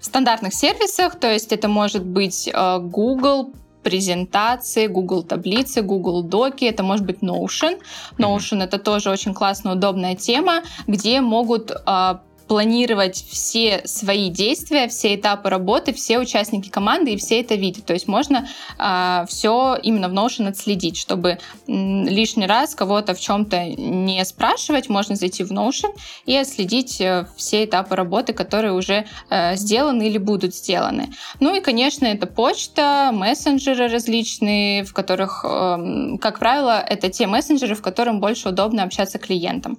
стандартных 0.00 0.54
сервисах, 0.54 1.18
то 1.18 1.32
есть 1.32 1.52
это 1.52 1.66
может 1.66 2.04
быть 2.04 2.48
Google, 2.52 3.52
презентации, 3.86 4.88
Google 4.88 5.22
таблицы, 5.22 5.80
Google 5.80 6.24
доки, 6.24 6.64
это 6.64 6.82
может 6.82 7.06
быть 7.06 7.18
Notion. 7.22 7.78
Notion 8.18 8.58
mm-hmm. 8.58 8.64
это 8.64 8.78
тоже 8.80 9.10
очень 9.10 9.32
классная, 9.32 9.74
удобная 9.74 10.16
тема, 10.16 10.64
где 10.88 11.20
могут 11.20 11.70
а, 11.86 12.22
планировать 12.48 13.24
все 13.28 13.82
свои 13.84 14.30
действия, 14.30 14.88
все 14.88 15.14
этапы 15.14 15.50
работы, 15.50 15.92
все 15.92 16.18
участники 16.18 16.68
команды 16.68 17.14
и 17.14 17.16
все 17.16 17.40
это 17.40 17.54
видят. 17.54 17.86
То 17.86 17.92
есть 17.92 18.08
можно 18.08 18.38
э, 18.38 18.76
а, 18.78 19.26
все 19.26 19.76
именно 19.82 20.08
в 20.08 20.12
Notion 20.12 20.48
отследить, 20.48 20.96
чтобы 20.96 21.38
лишний 21.66 22.46
раз 22.46 22.74
кого-то 22.74 23.14
в 23.14 23.20
чем-то 23.20 23.64
не 23.64 24.24
спрашивать, 24.24 24.88
можно 24.88 25.16
зайти 25.16 25.44
в 25.44 25.50
Notion 25.50 25.90
и 26.24 26.36
отследить 26.36 27.00
э, 27.00 27.26
все 27.36 27.64
этапы 27.64 27.96
работы, 27.96 28.32
которые 28.32 28.72
уже 28.72 29.06
э, 29.30 29.56
сделаны 29.56 30.08
или 30.08 30.18
будут 30.18 30.54
сделаны. 30.54 31.10
Ну 31.40 31.54
и, 31.54 31.60
конечно, 31.60 32.06
это 32.06 32.26
почта, 32.26 33.10
мессенджеры 33.12 33.88
различные, 33.88 34.84
в 34.84 34.92
которых, 34.92 35.44
э, 35.44 36.16
как 36.20 36.38
правило, 36.38 36.78
это 36.78 37.10
те 37.10 37.26
мессенджеры, 37.26 37.74
в 37.74 37.82
которых 37.82 38.20
больше 38.20 38.50
удобно 38.50 38.84
общаться 38.84 39.18
клиентам. 39.18 39.78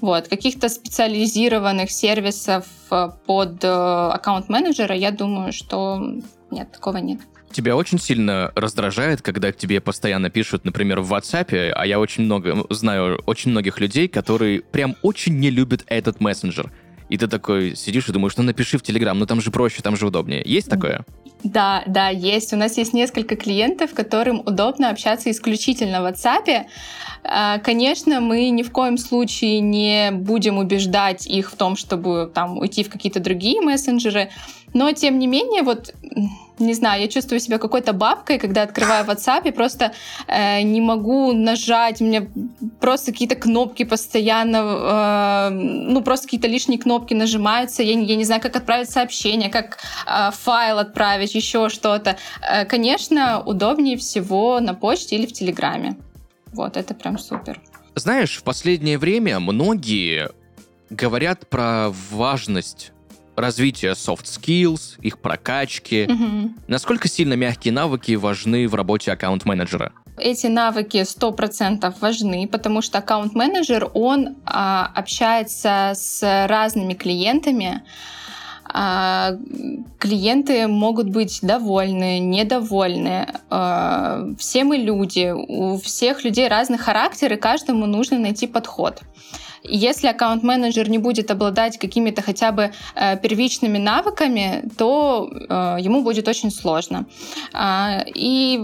Вот. 0.00 0.28
Каких-то 0.28 0.68
специализированных 0.68 1.90
сервисов 1.90 2.66
э, 2.90 3.10
под 3.26 3.64
э, 3.64 3.68
аккаунт-менеджера, 3.68 4.94
я 4.94 5.10
думаю, 5.10 5.52
что 5.52 6.00
нет, 6.50 6.72
такого 6.72 6.98
нет. 6.98 7.20
Тебя 7.50 7.76
очень 7.76 7.98
сильно 7.98 8.52
раздражает, 8.54 9.22
когда 9.22 9.52
к 9.52 9.56
тебе 9.56 9.80
постоянно 9.80 10.28
пишут, 10.28 10.64
например, 10.64 11.00
в 11.00 11.12
WhatsApp, 11.12 11.70
а 11.70 11.86
я 11.86 11.98
очень 11.98 12.24
много 12.24 12.66
знаю 12.70 13.22
очень 13.26 13.50
многих 13.50 13.80
людей, 13.80 14.06
которые 14.06 14.60
прям 14.60 14.96
очень 15.02 15.38
не 15.38 15.50
любят 15.50 15.84
этот 15.86 16.20
мессенджер. 16.20 16.70
И 17.08 17.16
ты 17.16 17.26
такой 17.26 17.74
сидишь 17.74 18.08
и 18.08 18.12
думаешь, 18.12 18.36
ну 18.36 18.42
напиши 18.42 18.76
в 18.76 18.82
Телеграм, 18.82 19.18
ну 19.18 19.24
там 19.24 19.40
же 19.40 19.50
проще, 19.50 19.82
там 19.82 19.96
же 19.96 20.06
удобнее. 20.06 20.42
Есть 20.44 20.68
такое? 20.68 21.06
Да, 21.44 21.84
да, 21.86 22.08
есть. 22.08 22.52
У 22.52 22.56
нас 22.56 22.76
есть 22.76 22.92
несколько 22.92 23.36
клиентов, 23.36 23.94
которым 23.94 24.42
удобно 24.44 24.90
общаться 24.90 25.30
исключительно 25.30 26.02
в 26.02 26.06
WhatsApp. 26.06 26.66
А, 27.22 27.58
конечно, 27.58 28.20
мы 28.20 28.50
ни 28.50 28.62
в 28.62 28.72
коем 28.72 28.98
случае 28.98 29.60
не 29.60 30.10
будем 30.10 30.58
убеждать 30.58 31.26
их 31.26 31.52
в 31.52 31.56
том, 31.56 31.76
чтобы 31.76 32.30
там 32.32 32.58
уйти 32.58 32.82
в 32.82 32.90
какие-то 32.90 33.20
другие 33.20 33.60
мессенджеры, 33.60 34.30
но 34.74 34.92
тем 34.92 35.18
не 35.18 35.26
менее, 35.26 35.62
вот 35.62 35.94
не 36.58 36.74
знаю, 36.74 37.02
я 37.02 37.08
чувствую 37.08 37.40
себя 37.40 37.58
какой-то 37.58 37.92
бабкой, 37.92 38.38
когда 38.38 38.62
открываю 38.62 39.04
WhatsApp 39.04 39.48
и 39.48 39.52
просто 39.52 39.92
э, 40.26 40.62
не 40.62 40.80
могу 40.80 41.32
нажать, 41.32 42.00
у 42.00 42.04
меня 42.04 42.26
просто 42.80 43.12
какие-то 43.12 43.36
кнопки 43.36 43.84
постоянно, 43.84 44.56
э, 44.56 45.50
ну 45.50 46.02
просто 46.02 46.26
какие-то 46.26 46.48
лишние 46.48 46.78
кнопки 46.78 47.14
нажимаются, 47.14 47.82
я, 47.82 47.98
я 47.98 48.16
не 48.16 48.24
знаю, 48.24 48.40
как 48.40 48.56
отправить 48.56 48.90
сообщение, 48.90 49.50
как 49.50 49.78
э, 50.06 50.30
файл 50.32 50.78
отправить, 50.78 51.34
еще 51.34 51.68
что-то. 51.68 52.16
Э, 52.42 52.64
конечно, 52.64 53.42
удобнее 53.44 53.96
всего 53.96 54.60
на 54.60 54.74
почте 54.74 55.16
или 55.16 55.26
в 55.26 55.32
Телеграме. 55.32 55.96
Вот, 56.52 56.76
это 56.76 56.94
прям 56.94 57.18
супер. 57.18 57.60
Знаешь, 57.94 58.36
в 58.36 58.42
последнее 58.42 58.98
время 58.98 59.40
многие 59.40 60.30
говорят 60.90 61.48
про 61.48 61.90
важность 62.10 62.92
развития 63.38 63.92
soft 63.92 64.24
skills, 64.24 64.98
их 65.00 65.18
прокачки. 65.18 66.04
Mm-hmm. 66.04 66.50
Насколько 66.66 67.08
сильно 67.08 67.34
мягкие 67.34 67.72
навыки 67.72 68.12
важны 68.12 68.68
в 68.68 68.74
работе 68.74 69.12
аккаунт-менеджера? 69.12 69.92
Эти 70.18 70.48
навыки 70.48 70.98
100% 70.98 71.94
важны, 72.00 72.48
потому 72.48 72.82
что 72.82 72.98
аккаунт-менеджер, 72.98 73.90
он 73.94 74.36
а, 74.44 74.90
общается 74.94 75.92
с 75.94 76.46
разными 76.48 76.94
клиентами, 76.94 77.82
а, 78.70 79.36
клиенты 79.98 80.66
могут 80.66 81.08
быть 81.08 81.38
довольны, 81.42 82.18
недовольны. 82.18 83.28
А, 83.48 84.26
все 84.38 84.64
мы 84.64 84.76
люди, 84.76 85.32
у 85.32 85.78
всех 85.78 86.24
людей 86.24 86.48
разный 86.48 86.78
характер, 86.78 87.32
и 87.32 87.36
каждому 87.36 87.86
нужно 87.86 88.18
найти 88.18 88.46
подход. 88.46 89.02
Если 89.62 90.06
аккаунт-менеджер 90.08 90.88
не 90.88 90.98
будет 90.98 91.30
обладать 91.30 91.78
какими-то 91.78 92.22
хотя 92.22 92.52
бы 92.52 92.72
э, 92.94 93.16
первичными 93.18 93.78
навыками, 93.78 94.64
то 94.76 95.28
э, 95.30 95.76
ему 95.80 96.02
будет 96.02 96.28
очень 96.28 96.50
сложно. 96.50 97.06
Э, 97.52 98.02
и 98.14 98.60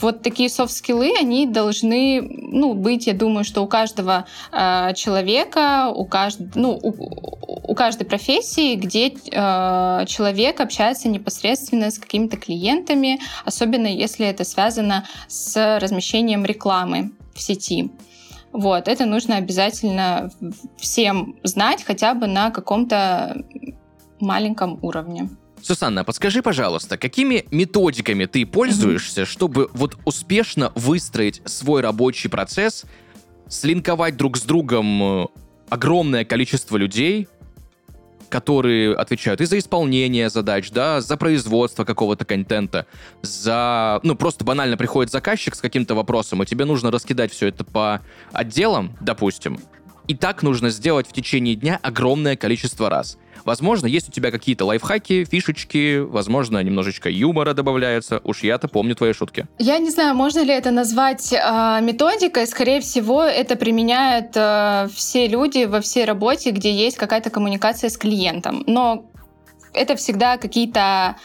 вот 0.00 0.22
такие 0.22 0.48
софт-скиллы, 0.48 1.12
они 1.18 1.46
должны 1.46 2.20
ну, 2.20 2.74
быть, 2.74 3.06
я 3.06 3.14
думаю, 3.14 3.44
что 3.44 3.62
у 3.62 3.66
каждого 3.66 4.26
э, 4.52 4.92
человека, 4.94 5.90
у, 5.94 6.04
кажд... 6.04 6.40
ну, 6.54 6.78
у, 6.82 6.92
у 7.70 7.74
каждой 7.74 8.04
профессии, 8.04 8.74
где 8.74 9.08
э, 9.08 10.04
человек 10.06 10.60
общается 10.60 11.08
непосредственно 11.08 11.90
с 11.90 11.98
какими-то 11.98 12.36
клиентами, 12.36 13.20
особенно 13.44 13.86
если 13.86 14.26
это 14.26 14.44
связано 14.44 15.06
с 15.28 15.78
размещением 15.80 16.44
рекламы 16.44 17.12
в 17.34 17.40
сети. 17.40 17.90
Вот, 18.54 18.86
это 18.86 19.04
нужно 19.04 19.36
обязательно 19.36 20.30
всем 20.76 21.34
знать 21.42 21.82
хотя 21.82 22.14
бы 22.14 22.28
на 22.28 22.52
каком-то 22.52 23.44
маленьком 24.20 24.78
уровне. 24.80 25.28
Сусанна, 25.60 26.04
подскажи, 26.04 26.40
пожалуйста, 26.40 26.96
какими 26.96 27.46
методиками 27.50 28.26
ты 28.26 28.46
пользуешься, 28.46 29.22
mm-hmm. 29.22 29.26
чтобы 29.26 29.70
вот 29.72 29.98
успешно 30.04 30.70
выстроить 30.76 31.42
свой 31.46 31.82
рабочий 31.82 32.28
процесс, 32.28 32.84
слинковать 33.48 34.16
друг 34.16 34.36
с 34.36 34.42
другом 34.42 35.02
э, 35.02 35.26
огромное 35.68 36.24
количество 36.24 36.76
людей, 36.76 37.26
которые 38.34 38.96
отвечают 38.96 39.40
и 39.40 39.44
за 39.44 39.60
исполнение 39.60 40.28
задач, 40.28 40.72
да, 40.72 41.00
за 41.00 41.16
производство 41.16 41.84
какого-то 41.84 42.24
контента, 42.24 42.84
за... 43.22 44.00
Ну, 44.02 44.16
просто 44.16 44.44
банально 44.44 44.76
приходит 44.76 45.12
заказчик 45.12 45.54
с 45.54 45.60
каким-то 45.60 45.94
вопросом, 45.94 46.42
и 46.42 46.46
тебе 46.46 46.64
нужно 46.64 46.90
раскидать 46.90 47.30
все 47.30 47.46
это 47.46 47.62
по 47.62 48.00
отделам, 48.32 48.96
допустим, 49.00 49.60
и 50.08 50.16
так 50.16 50.42
нужно 50.42 50.70
сделать 50.70 51.06
в 51.06 51.12
течение 51.12 51.54
дня 51.54 51.78
огромное 51.80 52.34
количество 52.34 52.90
раз. 52.90 53.18
Возможно, 53.44 53.86
есть 53.86 54.08
у 54.08 54.12
тебя 54.12 54.30
какие-то 54.30 54.64
лайфхаки, 54.64 55.24
фишечки, 55.24 55.98
возможно, 55.98 56.62
немножечко 56.62 57.10
юмора 57.10 57.54
добавляется. 57.54 58.20
Уж 58.24 58.42
я-то 58.42 58.68
помню 58.68 58.94
твои 58.94 59.12
шутки. 59.12 59.46
Я 59.58 59.78
не 59.78 59.90
знаю, 59.90 60.14
можно 60.14 60.40
ли 60.40 60.52
это 60.52 60.70
назвать 60.70 61.32
э, 61.32 61.78
методикой. 61.82 62.46
Скорее 62.46 62.80
всего, 62.80 63.22
это 63.22 63.56
применяют 63.56 64.32
э, 64.34 64.88
все 64.94 65.26
люди 65.26 65.64
во 65.64 65.80
всей 65.80 66.04
работе, 66.04 66.50
где 66.50 66.72
есть 66.72 66.96
какая-то 66.96 67.30
коммуникация 67.30 67.90
с 67.90 67.96
клиентом. 67.96 68.64
Но 68.66 69.10
это 69.74 69.96
всегда 69.96 70.38
какие-то 70.38 71.16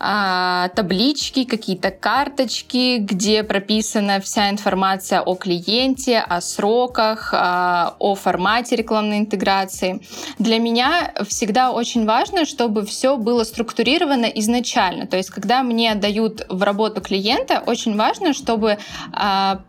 а, 0.00 0.68
таблички, 0.74 1.44
какие-то 1.44 1.90
карточки, 1.90 2.96
где 2.98 3.42
прописана 3.42 4.20
вся 4.20 4.48
информация 4.48 5.20
о 5.20 5.34
клиенте, 5.34 6.18
о 6.18 6.40
сроках, 6.40 7.34
а, 7.34 7.96
о 7.98 8.14
формате 8.14 8.76
рекламной 8.76 9.18
интеграции. 9.18 10.00
Для 10.38 10.58
меня 10.58 11.12
всегда 11.28 11.70
очень 11.70 12.06
важно, 12.06 12.46
чтобы 12.46 12.86
все 12.86 13.18
было 13.18 13.44
структурировано 13.44 14.24
изначально. 14.26 15.06
То 15.06 15.18
есть, 15.18 15.30
когда 15.30 15.62
мне 15.62 15.94
дают 15.94 16.46
в 16.48 16.62
работу 16.62 17.02
клиента, 17.02 17.62
очень 17.66 17.96
важно, 17.96 18.32
чтобы 18.32 18.78
а, 19.12 19.60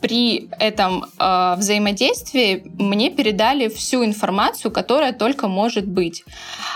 при 0.00 0.48
этом 0.58 1.04
э, 1.04 1.54
взаимодействии 1.56 2.64
мне 2.78 3.10
передали 3.10 3.68
всю 3.68 4.04
информацию, 4.04 4.70
которая 4.70 5.12
только 5.12 5.48
может 5.48 5.86
быть. 5.86 6.24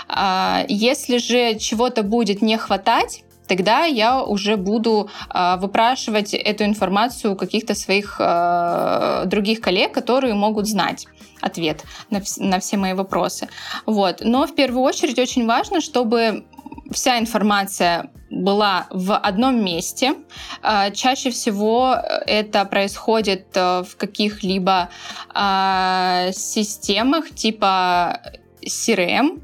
Э, 0.07 0.65
если 0.67 1.17
же 1.17 1.57
чего-то 1.59 2.03
будет 2.03 2.41
не 2.41 2.57
хватать, 2.57 3.23
тогда 3.47 3.85
я 3.85 4.23
уже 4.23 4.57
буду 4.57 5.09
э, 5.33 5.57
выпрашивать 5.57 6.33
эту 6.33 6.65
информацию 6.65 7.33
у 7.33 7.35
каких-то 7.35 7.75
своих 7.75 8.17
э, 8.19 9.23
других 9.25 9.61
коллег, 9.61 9.91
которые 9.91 10.33
могут 10.33 10.67
знать 10.67 11.07
ответ 11.41 11.83
на, 12.09 12.21
на 12.37 12.59
все 12.59 12.77
мои 12.77 12.93
вопросы. 12.93 13.47
Вот. 13.85 14.21
Но 14.21 14.47
в 14.47 14.55
первую 14.55 14.83
очередь 14.83 15.19
очень 15.19 15.45
важно, 15.45 15.81
чтобы 15.81 16.45
вся 16.91 17.19
информация 17.19 18.09
была 18.29 18.87
в 18.89 19.15
одном 19.15 19.63
месте. 19.63 20.15
А, 20.61 20.91
чаще 20.91 21.29
всего 21.31 21.95
это 22.25 22.65
происходит 22.65 23.47
э, 23.55 23.83
в 23.83 23.95
каких-либо 23.97 24.89
а, 25.33 26.31
системах 26.33 27.33
типа 27.33 28.19
CRM. 28.65 29.41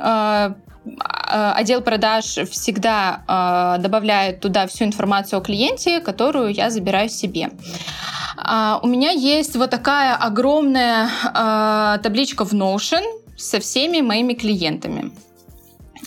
А, 0.00 0.54
отдел 1.56 1.80
продаж 1.80 2.24
всегда 2.50 3.78
добавляет 3.80 4.40
туда 4.40 4.66
всю 4.66 4.84
информацию 4.84 5.38
о 5.38 5.42
клиенте, 5.42 6.00
которую 6.00 6.52
я 6.52 6.68
забираю 6.68 7.08
себе. 7.08 7.52
У 8.82 8.86
меня 8.86 9.10
есть 9.10 9.56
вот 9.56 9.70
такая 9.70 10.14
огромная 10.14 11.08
табличка 12.02 12.44
в 12.44 12.52
Notion 12.52 13.02
со 13.34 13.60
всеми 13.60 14.02
моими 14.02 14.34
клиентами. 14.34 15.10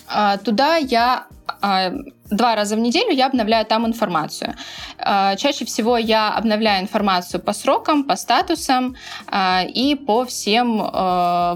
А, 0.07 0.37
туда 0.37 0.77
я 0.77 1.27
а, 1.61 1.91
два 2.29 2.55
раза 2.55 2.75
в 2.75 2.79
неделю 2.79 3.11
я 3.11 3.27
обновляю 3.27 3.65
там 3.65 3.85
информацию. 3.85 4.55
А, 4.97 5.35
чаще 5.35 5.65
всего 5.65 5.97
я 5.97 6.29
обновляю 6.29 6.83
информацию 6.83 7.41
по 7.41 7.53
срокам, 7.53 8.03
по 8.03 8.15
статусам 8.15 8.95
и 9.75 9.96
по 10.07 10.25
всем 10.25 10.77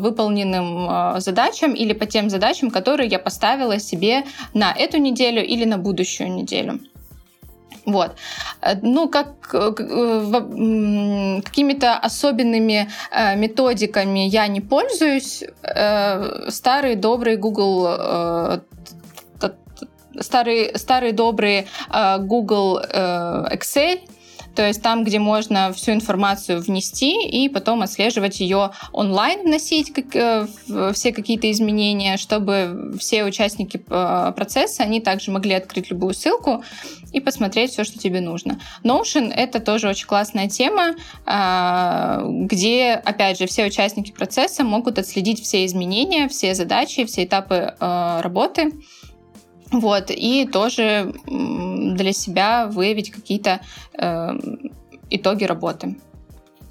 выполненным 0.01 1.19
задачам 1.19 1.73
или 1.73 1.93
по 1.93 2.05
тем 2.05 2.29
задачам, 2.29 2.71
которые 2.71 3.09
я 3.09 3.19
поставила 3.19 3.79
себе 3.79 4.23
на 4.53 4.71
эту 4.71 4.97
неделю 4.97 5.43
или 5.43 5.65
на 5.65 5.77
будущую 5.77 6.31
неделю. 6.31 6.79
Вот. 7.85 8.15
Ну, 8.81 9.09
как 9.09 9.53
э, 9.53 9.71
э, 9.79 11.41
какими-то 11.43 11.97
особенными 11.97 12.89
э, 13.11 13.35
методиками 13.35 14.19
я 14.19 14.47
не 14.47 14.61
пользуюсь. 14.61 15.43
Старый 16.49 16.95
добрый 16.95 17.37
Google 17.37 18.61
старый, 20.19 20.77
старый 20.77 21.11
добрый 21.11 21.67
Google 22.19 22.81
Excel— 23.51 24.01
то 24.55 24.67
есть 24.67 24.81
там, 24.81 25.03
где 25.03 25.19
можно 25.19 25.71
всю 25.73 25.93
информацию 25.93 26.61
внести 26.61 27.27
и 27.27 27.49
потом 27.49 27.81
отслеживать 27.81 28.39
ее 28.39 28.71
онлайн, 28.91 29.41
вносить 29.41 29.93
как, 29.93 30.15
э, 30.15 30.47
все 30.93 31.11
какие-то 31.11 31.49
изменения, 31.51 32.17
чтобы 32.17 32.93
все 32.99 33.23
участники 33.23 33.81
э, 33.89 34.33
процесса, 34.35 34.83
они 34.83 34.99
также 34.99 35.31
могли 35.31 35.53
открыть 35.53 35.89
любую 35.89 36.13
ссылку 36.13 36.63
и 37.13 37.19
посмотреть 37.19 37.71
все, 37.71 37.83
что 37.83 37.97
тебе 37.97 38.21
нужно. 38.21 38.59
Notion— 38.83 39.31
это 39.35 39.59
тоже 39.59 39.89
очень 39.89 40.07
классная 40.07 40.49
тема, 40.49 40.95
э, 41.25 42.21
где, 42.45 42.93
опять 42.93 43.39
же, 43.39 43.47
все 43.47 43.65
участники 43.65 44.11
процесса 44.11 44.63
могут 44.63 44.99
отследить 44.99 45.41
все 45.41 45.65
изменения, 45.65 46.27
все 46.27 46.55
задачи, 46.55 47.05
все 47.05 47.23
этапы 47.23 47.73
работы. 47.79 48.71
Вот, 49.71 50.09
и 50.09 50.45
тоже 50.45 51.13
для 51.25 52.13
себя 52.13 52.67
выявить 52.67 53.11
какие-то 53.11 53.61
э, 53.93 54.37
итоги 55.09 55.45
работы. 55.45 55.97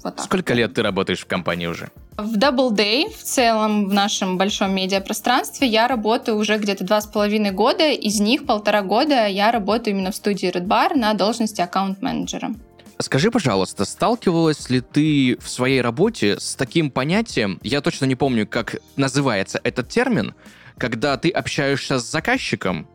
Вот 0.03 0.15
так. 0.15 0.25
Сколько 0.25 0.53
лет 0.53 0.73
ты 0.73 0.81
работаешь 0.81 1.19
в 1.19 1.25
компании 1.25 1.67
уже? 1.67 1.89
В 2.17 2.37
Double 2.37 2.71
Day, 2.71 3.09
в 3.09 3.23
целом 3.23 3.87
в 3.87 3.93
нашем 3.93 4.37
большом 4.37 4.75
медиапространстве, 4.75 5.67
я 5.67 5.87
работаю 5.87 6.37
уже 6.37 6.57
где-то 6.57 6.83
два 6.83 7.01
с 7.01 7.07
половиной 7.07 7.51
года. 7.51 7.89
Из 7.89 8.19
них 8.19 8.45
полтора 8.45 8.81
года 8.81 9.27
я 9.27 9.51
работаю 9.51 9.95
именно 9.95 10.11
в 10.11 10.15
студии 10.15 10.49
Red 10.49 10.65
Bar 10.65 10.95
на 10.95 11.13
должности 11.13 11.61
аккаунт-менеджера. 11.61 12.53
Скажи, 12.99 13.31
пожалуйста, 13.31 13.85
сталкивалась 13.85 14.69
ли 14.69 14.81
ты 14.81 15.37
в 15.39 15.49
своей 15.49 15.81
работе 15.81 16.39
с 16.39 16.55
таким 16.55 16.91
понятием, 16.91 17.59
я 17.63 17.81
точно 17.81 18.05
не 18.05 18.15
помню, 18.15 18.45
как 18.45 18.75
называется 18.95 19.59
этот 19.63 19.89
термин, 19.89 20.35
когда 20.77 21.17
ты 21.17 21.29
общаешься 21.29 21.99
с 21.99 22.09
заказчиком, 22.09 22.87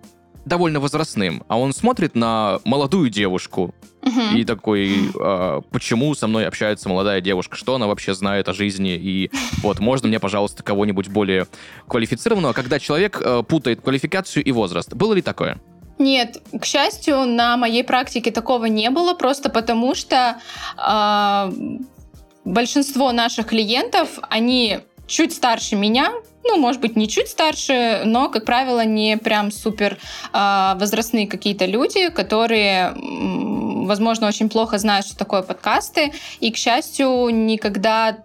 довольно 0.47 0.81
возрастным, 0.81 1.43
а 1.49 1.59
он 1.59 1.75
смотрит 1.75 2.15
на 2.15 2.61
молодую 2.65 3.11
девушку 3.11 3.75
и 4.35 4.45
такой, 4.45 5.11
а, 5.21 5.61
почему 5.73 6.15
со 6.15 6.29
мной 6.29 6.47
общается 6.47 6.89
молодая 6.89 7.21
девушка, 7.21 7.57
что 7.57 7.75
она 7.75 7.89
вообще 7.89 8.15
знает 8.15 8.49
о 8.49 8.53
жизни, 8.53 8.95
и 8.95 9.31
вот, 9.63 9.81
можно 9.81 10.07
мне, 10.07 10.21
пожалуйста, 10.21 10.63
кого-нибудь 10.63 11.09
более 11.09 11.49
квалифицированного, 11.89 12.53
когда 12.53 12.79
человек 12.79 13.21
а, 13.21 13.43
путает 13.43 13.81
квалификацию 13.81 14.45
и 14.45 14.53
возраст. 14.53 14.95
Было 14.95 15.15
ли 15.15 15.23
такое? 15.23 15.59
Нет, 15.99 16.41
к 16.61 16.65
счастью, 16.65 17.25
на 17.25 17.57
моей 17.57 17.83
практике 17.83 18.31
такого 18.31 18.67
не 18.67 18.91
было, 18.91 19.15
просто 19.15 19.49
потому 19.49 19.95
что 19.95 20.37
э, 20.77 21.53
большинство 22.45 23.13
наших 23.13 23.47
клиентов, 23.47 24.19
они 24.29 24.81
чуть 25.07 25.33
старше 25.33 25.75
меня, 25.75 26.13
ну, 26.47 26.57
может 26.59 26.81
быть, 26.81 26.97
не 26.97 27.09
чуть 27.09 27.29
старше, 27.29 28.03
но, 28.05 28.29
как 28.29 28.45
правило, 28.45 28.85
не 28.85 29.17
прям 29.17 29.51
супер 29.51 29.99
э, 30.33 30.75
возрастные 30.79 31.27
какие-то 31.27 31.67
люди, 31.67 32.09
которые, 32.11 32.95
возможно, 32.95 34.27
очень 34.29 34.49
плохо 34.49 34.79
знают, 34.79 35.07
что 35.07 35.17
такое 35.17 35.43
подкасты, 35.43 36.13
и, 36.41 36.51
к 36.51 36.57
счастью, 36.57 37.29
никогда 37.31 38.19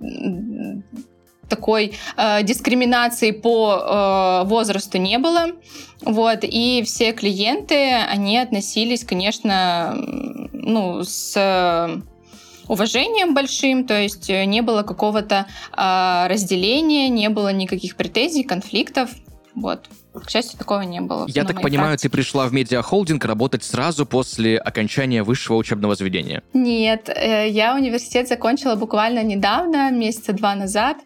такой 1.49 1.93
э, 2.15 2.43
дискриминации 2.43 3.31
по 3.31 4.43
э, 4.43 4.47
возрасту 4.47 4.97
не 4.97 5.17
было. 5.17 5.47
Вот, 6.03 6.39
и 6.43 6.81
все 6.83 7.11
клиенты, 7.11 7.93
они 7.93 8.39
относились, 8.39 9.03
конечно, 9.03 9.93
ну, 10.51 11.03
с 11.03 12.01
уважением 12.71 13.33
большим, 13.33 13.85
то 13.85 13.99
есть 13.99 14.29
э, 14.29 14.45
не 14.45 14.61
было 14.61 14.83
какого-то 14.83 15.45
э, 15.75 16.27
разделения, 16.27 17.09
не 17.09 17.29
было 17.29 17.51
никаких 17.51 17.97
претензий, 17.97 18.43
конфликтов. 18.43 19.09
Вот. 19.55 19.89
К 20.13 20.29
счастью, 20.29 20.57
такого 20.57 20.81
не 20.81 20.99
было. 20.99 21.25
Я 21.27 21.45
так 21.45 21.61
понимаю, 21.61 21.91
практике. 21.91 22.09
ты 22.09 22.17
пришла 22.17 22.45
в 22.45 22.53
медиахолдинг 22.53 23.23
работать 23.23 23.63
сразу 23.63 24.05
после 24.05 24.57
окончания 24.57 25.23
высшего 25.23 25.55
учебного 25.55 25.95
заведения? 25.95 26.43
Нет, 26.53 27.09
э, 27.09 27.49
я 27.49 27.75
университет 27.75 28.27
закончила 28.27 28.75
буквально 28.75 29.23
недавно, 29.23 29.91
месяца 29.91 30.33
два 30.33 30.55
назад. 30.55 30.97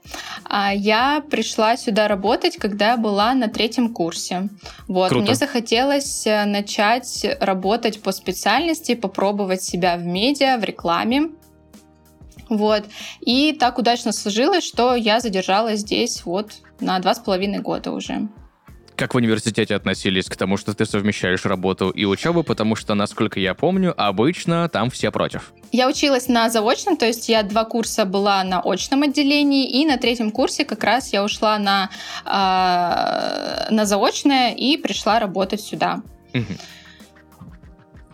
А 0.43 0.73
я 0.73 1.23
пришла 1.31 1.77
сюда 1.77 2.07
работать, 2.07 2.57
когда 2.57 2.97
была 2.97 3.33
на 3.33 3.47
третьем 3.47 3.89
курсе. 3.89 4.49
Вот, 4.87 5.09
Круто. 5.09 5.25
мне 5.25 5.35
захотелось 5.35 6.27
э, 6.27 6.45
начать 6.45 7.25
работать 7.39 8.01
по 8.01 8.11
специальности, 8.11 8.95
попробовать 8.95 9.63
себя 9.63 9.97
в 9.97 10.05
медиа, 10.05 10.57
в 10.57 10.63
рекламе. 10.63 11.29
Вот. 12.49 12.85
И 13.21 13.53
так 13.53 13.77
удачно 13.77 14.11
сложилось, 14.11 14.63
что 14.63 14.95
я 14.95 15.19
задержалась 15.19 15.79
здесь 15.79 16.23
вот 16.25 16.51
на 16.79 16.99
два 16.99 17.15
с 17.15 17.19
половиной 17.19 17.59
года 17.59 17.91
уже. 17.91 18.27
Как 18.95 19.13
в 19.13 19.17
университете 19.17 19.75
относились 19.75 20.29
к 20.29 20.37
тому, 20.37 20.55
что 20.55 20.73
ты 20.73 20.85
совмещаешь 20.85 21.45
работу 21.45 21.89
и 21.89 22.05
учебу, 22.05 22.43
потому 22.43 22.77
что, 22.77 22.93
насколько 22.95 23.41
я 23.41 23.53
помню, 23.53 23.93
обычно 23.97 24.69
там 24.69 24.89
все 24.89 25.11
против. 25.11 25.51
Я 25.73 25.89
училась 25.89 26.29
на 26.29 26.49
заочном, 26.49 26.95
то 26.95 27.05
есть 27.05 27.27
я 27.27 27.43
два 27.43 27.65
курса 27.65 28.05
была 28.05 28.41
на 28.45 28.61
очном 28.61 29.03
отделении, 29.03 29.69
и 29.69 29.85
на 29.85 29.97
третьем 29.97 30.31
курсе 30.31 30.63
как 30.63 30.81
раз 30.85 31.11
я 31.11 31.25
ушла 31.25 31.59
на, 31.59 31.89
э, 32.25 33.73
на 33.73 33.85
заочное 33.85 34.53
и 34.53 34.77
пришла 34.77 35.19
работать 35.19 35.59
сюда. 35.59 36.01
Угу. 36.33 36.43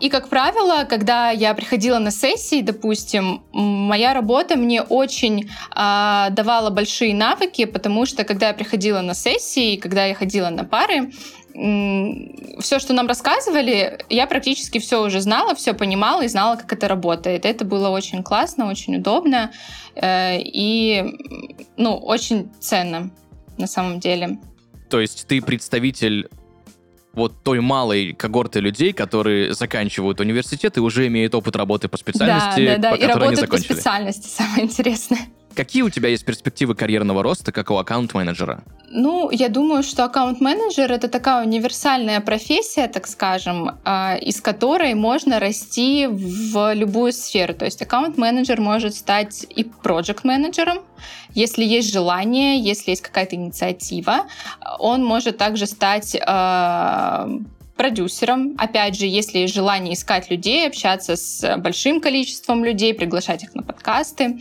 И, 0.01 0.09
как 0.09 0.29
правило, 0.29 0.85
когда 0.85 1.29
я 1.29 1.53
приходила 1.53 1.99
на 1.99 2.09
сессии, 2.09 2.61
допустим, 2.61 3.43
моя 3.53 4.13
работа 4.15 4.55
мне 4.57 4.81
очень 4.81 5.43
э, 5.43 6.27
давала 6.31 6.71
большие 6.71 7.13
навыки, 7.13 7.65
потому 7.65 8.07
что, 8.07 8.23
когда 8.23 8.47
я 8.47 8.53
приходила 8.53 9.01
на 9.01 9.13
сессии, 9.13 9.75
когда 9.75 10.05
я 10.05 10.15
ходила 10.15 10.49
на 10.49 10.63
пары, 10.63 11.11
все, 11.53 12.79
что 12.79 12.93
нам 12.93 13.07
рассказывали, 13.07 13.99
я 14.09 14.25
практически 14.25 14.79
все 14.79 15.03
уже 15.03 15.21
знала, 15.21 15.53
все 15.53 15.73
понимала 15.73 16.21
и 16.23 16.27
знала, 16.27 16.55
как 16.55 16.73
это 16.73 16.87
работает. 16.87 17.45
Это 17.45 17.65
было 17.65 17.89
очень 17.89 18.23
классно, 18.23 18.69
очень 18.69 18.95
удобно 18.95 19.51
э, 19.95 20.39
и, 20.39 21.03
ну, 21.77 21.95
очень 21.95 22.51
ценно 22.59 23.11
на 23.57 23.67
самом 23.67 23.99
деле. 23.99 24.39
То 24.89 24.99
есть 24.99 25.27
ты 25.27 25.41
представитель 25.41 26.29
вот 27.13 27.33
той 27.43 27.59
малой 27.59 28.13
когорты 28.13 28.59
людей, 28.59 28.93
которые 28.93 29.53
заканчивают 29.53 30.19
университет 30.19 30.77
и 30.77 30.79
уже 30.79 31.07
имеют 31.07 31.35
опыт 31.35 31.55
работы 31.55 31.87
по 31.87 31.97
специальности, 31.97 32.65
да, 32.65 32.77
да, 32.77 32.81
да. 32.81 32.91
по 32.91 32.95
и 32.95 33.07
которой 33.07 33.27
они 33.27 33.35
закончили. 33.35 33.67
по 33.67 33.73
специальности, 33.73 34.27
самое 34.35 34.63
интересное. 34.63 35.19
Какие 35.55 35.81
у 35.81 35.89
тебя 35.89 36.09
есть 36.09 36.25
перспективы 36.25 36.75
карьерного 36.75 37.23
роста, 37.23 37.51
как 37.51 37.71
у 37.71 37.75
аккаунт-менеджера? 37.75 38.63
Ну, 38.89 39.29
я 39.31 39.49
думаю, 39.49 39.83
что 39.83 40.05
аккаунт-менеджер— 40.05 40.91
это 40.93 41.07
такая 41.07 41.45
универсальная 41.45 42.19
профессия, 42.21 42.87
так 42.87 43.07
скажем, 43.07 43.79
а, 43.83 44.15
из 44.15 44.41
которой 44.41 44.93
можно 44.93 45.39
расти 45.39 46.07
в 46.07 46.73
любую 46.73 47.13
сферу. 47.13 47.53
То 47.53 47.65
есть 47.65 47.81
аккаунт-менеджер 47.81 48.59
может 48.59 48.95
стать 48.95 49.45
и 49.49 49.63
проект-менеджером, 49.63 50.79
если 51.33 51.63
есть 51.63 51.91
желание, 51.91 52.59
если 52.59 52.91
есть 52.91 53.01
какая-то 53.01 53.35
инициатива. 53.35 54.27
Он 54.79 55.03
может 55.03 55.37
также 55.37 55.67
стать 55.67 56.17
а, 56.25 57.29
продюсером. 57.75 58.55
Опять 58.57 58.97
же, 58.97 59.05
если 59.05 59.39
есть 59.39 59.53
желание 59.53 59.95
искать 59.95 60.29
людей, 60.29 60.67
общаться 60.67 61.15
с 61.15 61.57
большим 61.57 61.99
количеством 61.99 62.63
людей, 62.63 62.93
приглашать 62.93 63.43
их 63.43 63.55
на 63.55 63.63
подкасты 63.63 64.39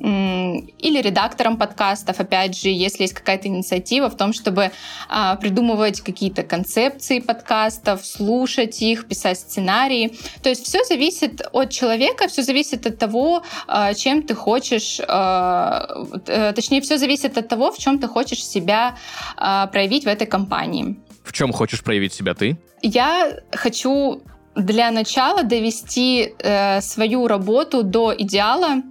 или 0.00 1.02
редактором 1.02 1.56
подкастов, 1.56 2.20
опять 2.20 2.56
же, 2.56 2.68
если 2.68 3.02
есть 3.02 3.14
какая-то 3.14 3.48
инициатива 3.48 4.08
в 4.08 4.16
том, 4.16 4.32
чтобы 4.32 4.70
а, 5.08 5.36
придумывать 5.36 6.00
какие-то 6.00 6.42
концепции 6.42 7.18
подкастов, 7.20 8.06
слушать 8.06 8.80
их, 8.80 9.08
писать 9.08 9.38
сценарии. 9.38 10.16
То 10.42 10.50
есть 10.50 10.64
все 10.64 10.84
зависит 10.84 11.42
от 11.52 11.70
человека, 11.70 12.28
все 12.28 12.42
зависит 12.42 12.86
от 12.86 12.98
того, 12.98 13.42
а, 13.66 13.94
чем 13.94 14.22
ты 14.22 14.34
хочешь, 14.34 15.00
а, 15.06 16.04
э, 16.26 16.52
точнее, 16.52 16.80
все 16.80 16.98
зависит 16.98 17.36
от 17.36 17.48
того, 17.48 17.72
в 17.72 17.78
чем 17.78 17.98
ты 17.98 18.06
хочешь 18.06 18.44
себя 18.44 18.96
а, 19.36 19.66
проявить 19.66 20.04
в 20.04 20.08
этой 20.08 20.26
компании. 20.26 20.96
В 21.24 21.32
чем 21.32 21.52
хочешь 21.52 21.82
проявить 21.82 22.12
себя 22.12 22.34
ты? 22.34 22.56
Я 22.82 23.32
хочу 23.52 24.22
для 24.54 24.90
начала 24.90 25.42
довести 25.42 26.34
э, 26.38 26.80
свою 26.80 27.28
работу 27.28 27.82
до 27.82 28.14
идеала, 28.16 28.82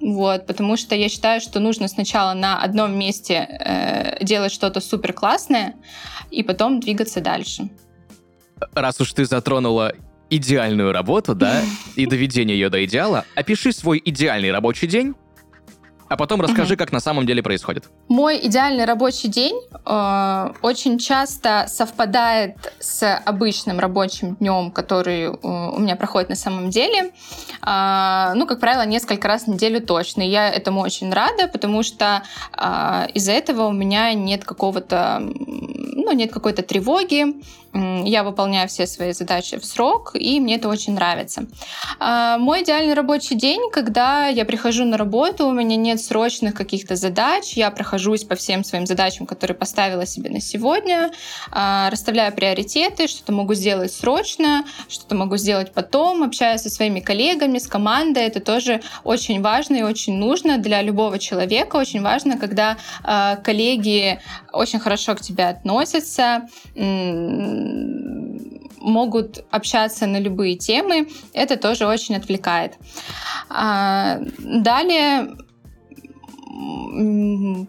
вот, 0.00 0.46
потому 0.46 0.76
что 0.76 0.94
я 0.94 1.08
считаю, 1.08 1.40
что 1.40 1.58
нужно 1.60 1.88
сначала 1.88 2.34
на 2.34 2.62
одном 2.62 2.98
месте 2.98 3.46
э, 3.48 4.24
делать 4.24 4.52
что-то 4.52 4.80
супер 4.80 5.12
классное, 5.12 5.74
и 6.30 6.42
потом 6.42 6.80
двигаться 6.80 7.20
дальше. 7.20 7.68
Раз 8.74 9.00
уж 9.00 9.12
ты 9.12 9.24
затронула 9.24 9.94
идеальную 10.28 10.92
работу, 10.92 11.34
да, 11.34 11.62
и 11.96 12.06
доведение 12.06 12.58
ее 12.58 12.68
до 12.68 12.84
идеала, 12.84 13.24
опиши 13.34 13.72
свой 13.72 14.00
идеальный 14.04 14.52
рабочий 14.52 14.86
день 14.86 15.14
а 16.08 16.16
потом 16.16 16.40
расскажи, 16.40 16.74
угу. 16.74 16.78
как 16.78 16.92
на 16.92 17.00
самом 17.00 17.26
деле 17.26 17.42
происходит. 17.42 17.84
Мой 18.08 18.38
идеальный 18.46 18.84
рабочий 18.84 19.28
день 19.28 19.60
э, 19.84 20.52
очень 20.62 20.98
часто 20.98 21.66
совпадает 21.68 22.56
с 22.78 23.16
обычным 23.24 23.78
рабочим 23.78 24.36
днем, 24.36 24.70
который 24.70 25.24
э, 25.24 25.30
у 25.32 25.78
меня 25.78 25.96
проходит 25.96 26.28
на 26.28 26.36
самом 26.36 26.70
деле. 26.70 27.12
Э, 27.66 28.32
ну, 28.34 28.46
как 28.46 28.60
правило, 28.60 28.86
несколько 28.86 29.28
раз 29.28 29.44
в 29.44 29.48
неделю 29.48 29.80
точно. 29.80 30.22
И 30.22 30.28
я 30.28 30.48
этому 30.48 30.80
очень 30.80 31.12
рада, 31.12 31.48
потому 31.48 31.82
что 31.82 32.22
э, 32.56 33.06
из-за 33.14 33.32
этого 33.32 33.66
у 33.66 33.72
меня 33.72 34.12
нет 34.14 34.44
какого-то, 34.44 35.22
ну, 35.96 36.12
нет 36.12 36.32
какой-то 36.32 36.62
тревоги. 36.62 37.42
Я 38.04 38.22
выполняю 38.22 38.68
все 38.68 38.86
свои 38.86 39.12
задачи 39.12 39.58
в 39.58 39.64
срок, 39.64 40.12
и 40.14 40.40
мне 40.40 40.56
это 40.56 40.68
очень 40.68 40.94
нравится. 40.94 41.46
Э, 42.00 42.36
мой 42.38 42.62
идеальный 42.62 42.94
рабочий 42.94 43.34
день, 43.34 43.70
когда 43.70 44.28
я 44.28 44.44
прихожу 44.44 44.84
на 44.84 44.96
работу, 44.96 45.46
у 45.46 45.52
меня 45.52 45.76
нет 45.76 45.96
нет 45.96 46.04
срочных 46.04 46.54
каких-то 46.54 46.96
задач, 46.96 47.54
я 47.54 47.70
прохожусь 47.70 48.24
по 48.24 48.34
всем 48.34 48.64
своим 48.64 48.86
задачам, 48.86 49.26
которые 49.26 49.56
поставила 49.56 50.06
себе 50.06 50.30
на 50.30 50.40
сегодня, 50.40 51.10
а, 51.50 51.90
расставляю 51.90 52.34
приоритеты, 52.34 53.08
что-то 53.08 53.32
могу 53.32 53.54
сделать 53.54 53.92
срочно, 53.92 54.64
что-то 54.88 55.14
могу 55.14 55.36
сделать 55.36 55.72
потом, 55.72 56.22
общаюсь 56.22 56.60
со 56.60 56.70
своими 56.70 57.00
коллегами, 57.00 57.58
с 57.58 57.66
командой. 57.66 58.24
Это 58.24 58.40
тоже 58.40 58.80
очень 59.04 59.40
важно 59.40 59.76
и 59.76 59.82
очень 59.82 60.14
нужно 60.16 60.58
для 60.58 60.82
любого 60.82 61.18
человека. 61.18 61.76
Очень 61.76 62.02
важно, 62.02 62.36
когда 62.36 62.76
а, 63.02 63.36
коллеги 63.36 64.20
очень 64.52 64.80
хорошо 64.80 65.14
к 65.14 65.20
тебе 65.20 65.44
относятся, 65.46 65.85
могут 68.80 69.44
общаться 69.50 70.06
на 70.06 70.20
любые 70.20 70.56
темы. 70.56 71.08
Это 71.32 71.56
тоже 71.56 71.86
очень 71.86 72.16
отвлекает. 72.16 72.74
А, 73.48 74.20
далее 74.38 75.36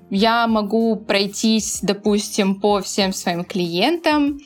я 0.10 0.47
могу 0.47 0.95
пройтись, 0.95 1.80
допустим, 1.82 2.56
по 2.56 2.80
всем 2.82 3.13
своим 3.13 3.43
клиентам, 3.43 4.39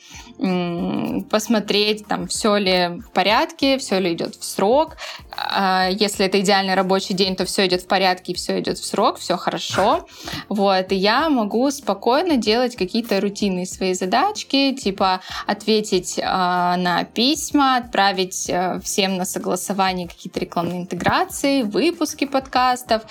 посмотреть, 1.30 2.06
там, 2.06 2.26
все 2.26 2.56
ли 2.56 3.00
в 3.00 3.10
порядке, 3.12 3.78
все 3.78 4.00
ли 4.00 4.12
идет 4.12 4.34
в 4.34 4.44
срок. 4.44 4.96
А, 5.36 5.88
если 5.88 6.26
это 6.26 6.40
идеальный 6.40 6.74
рабочий 6.74 7.14
день, 7.14 7.36
то 7.36 7.44
все 7.44 7.66
идет 7.66 7.82
в 7.82 7.86
порядке 7.86 8.32
все 8.34 8.60
идет 8.60 8.78
в 8.78 8.84
срок, 8.84 9.18
все 9.18 9.36
хорошо. 9.36 10.06
Вот, 10.48 10.92
и 10.92 10.96
я 10.96 11.28
могу 11.28 11.70
спокойно 11.70 12.36
делать 12.36 12.76
какие-то 12.76 13.20
рутинные 13.20 13.66
свои 13.66 13.94
задачки, 13.94 14.74
типа 14.74 15.20
ответить 15.46 16.18
э, 16.18 16.22
на 16.22 17.04
письма, 17.04 17.76
отправить 17.76 18.48
э, 18.48 18.80
всем 18.82 19.16
на 19.16 19.24
согласование 19.24 20.08
какие-то 20.08 20.40
рекламные 20.40 20.82
интеграции, 20.82 21.62
выпуски 21.62 22.24
подкастов. 22.24 23.02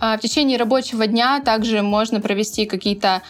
Э, 0.00 0.16
в 0.16 0.20
течение 0.20 0.58
рабочего 0.58 1.06
дня 1.06 1.40
также 1.40 1.82
можно 1.82 2.20
провести 2.20 2.66
какие-то 2.66 3.22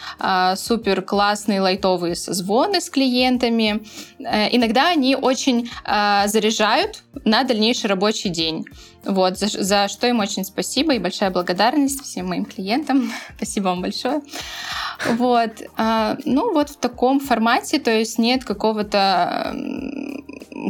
супер 0.55 1.01
классные 1.01 1.61
лайтовые 1.61 2.15
созвоны 2.15 2.81
с 2.81 2.89
клиентами, 2.89 3.50
клиентами. 3.51 3.83
Э, 4.19 4.47
иногда 4.55 4.89
они 4.89 5.15
очень 5.15 5.69
э, 5.85 6.27
заряжают 6.27 7.03
на 7.25 7.43
дальнейший 7.43 7.89
рабочий 7.89 8.29
день. 8.29 8.65
Вот, 9.03 9.37
за, 9.37 9.47
за 9.47 9.87
что 9.87 10.07
им 10.07 10.19
очень 10.19 10.45
спасибо 10.45 10.93
и 10.93 10.99
большая 10.99 11.31
благодарность 11.31 12.03
всем 12.03 12.27
моим 12.27 12.45
клиентам. 12.45 13.11
спасибо 13.37 13.65
вам 13.65 13.81
большое. 13.81 14.21
Вот. 15.17 15.51
А, 15.77 16.17
ну, 16.25 16.53
вот 16.53 16.69
в 16.69 16.77
таком 16.77 17.19
формате, 17.19 17.79
то 17.79 17.91
есть 17.91 18.19
нет 18.19 18.45
какого-то 18.45 19.55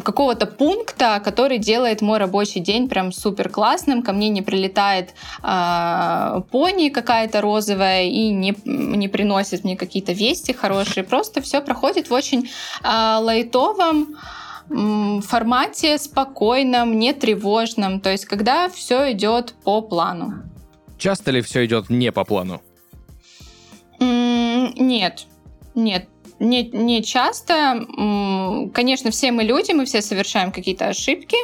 какого-то 0.04 0.46
пункта, 0.46 1.22
который 1.24 1.58
делает 1.58 2.02
мой 2.02 2.18
рабочий 2.18 2.62
день 2.62 2.88
прям 2.88 3.12
супер 3.12 3.50
классным. 3.50 4.04
Ко 4.04 4.14
мне 4.14 4.30
не 4.30 4.42
прилетает 4.42 5.14
э, 5.44 6.42
пони 6.50 6.90
какая-то 6.90 7.42
розовая 7.42 8.04
и 8.04 8.30
не, 8.30 8.56
не 8.64 9.08
приносит 9.10 9.64
мне 9.64 9.76
какие-то 9.76 10.14
вести 10.14 10.54
хорошие. 10.54 11.04
Просто 11.04 11.42
все 11.42 11.62
проходит 11.62 12.10
в 12.10 12.14
очень 12.14 12.50
э, 12.84 13.18
лайтовом 13.20 14.16
формате, 15.22 15.98
спокойном, 15.98 16.98
не 16.98 17.14
тревожном. 17.14 18.00
То 18.00 18.12
есть, 18.12 18.26
когда 18.26 18.70
все 18.70 19.12
идет 19.12 19.54
по 19.64 19.82
плану. 19.82 20.44
Часто 20.98 21.32
ли 21.32 21.42
все 21.42 21.66
идет 21.66 21.90
не 21.90 22.12
по 22.12 22.24
плану? 22.24 22.62
Нет, 24.00 25.26
нет. 25.76 26.08
Не, 26.42 26.64
не 26.64 27.04
часто. 27.04 27.86
Конечно, 28.74 29.12
все 29.12 29.32
мы 29.32 29.44
люди, 29.44 29.72
мы 29.72 29.86
все 29.86 30.02
совершаем 30.02 30.52
какие-то 30.52 30.88
ошибки, 30.88 31.38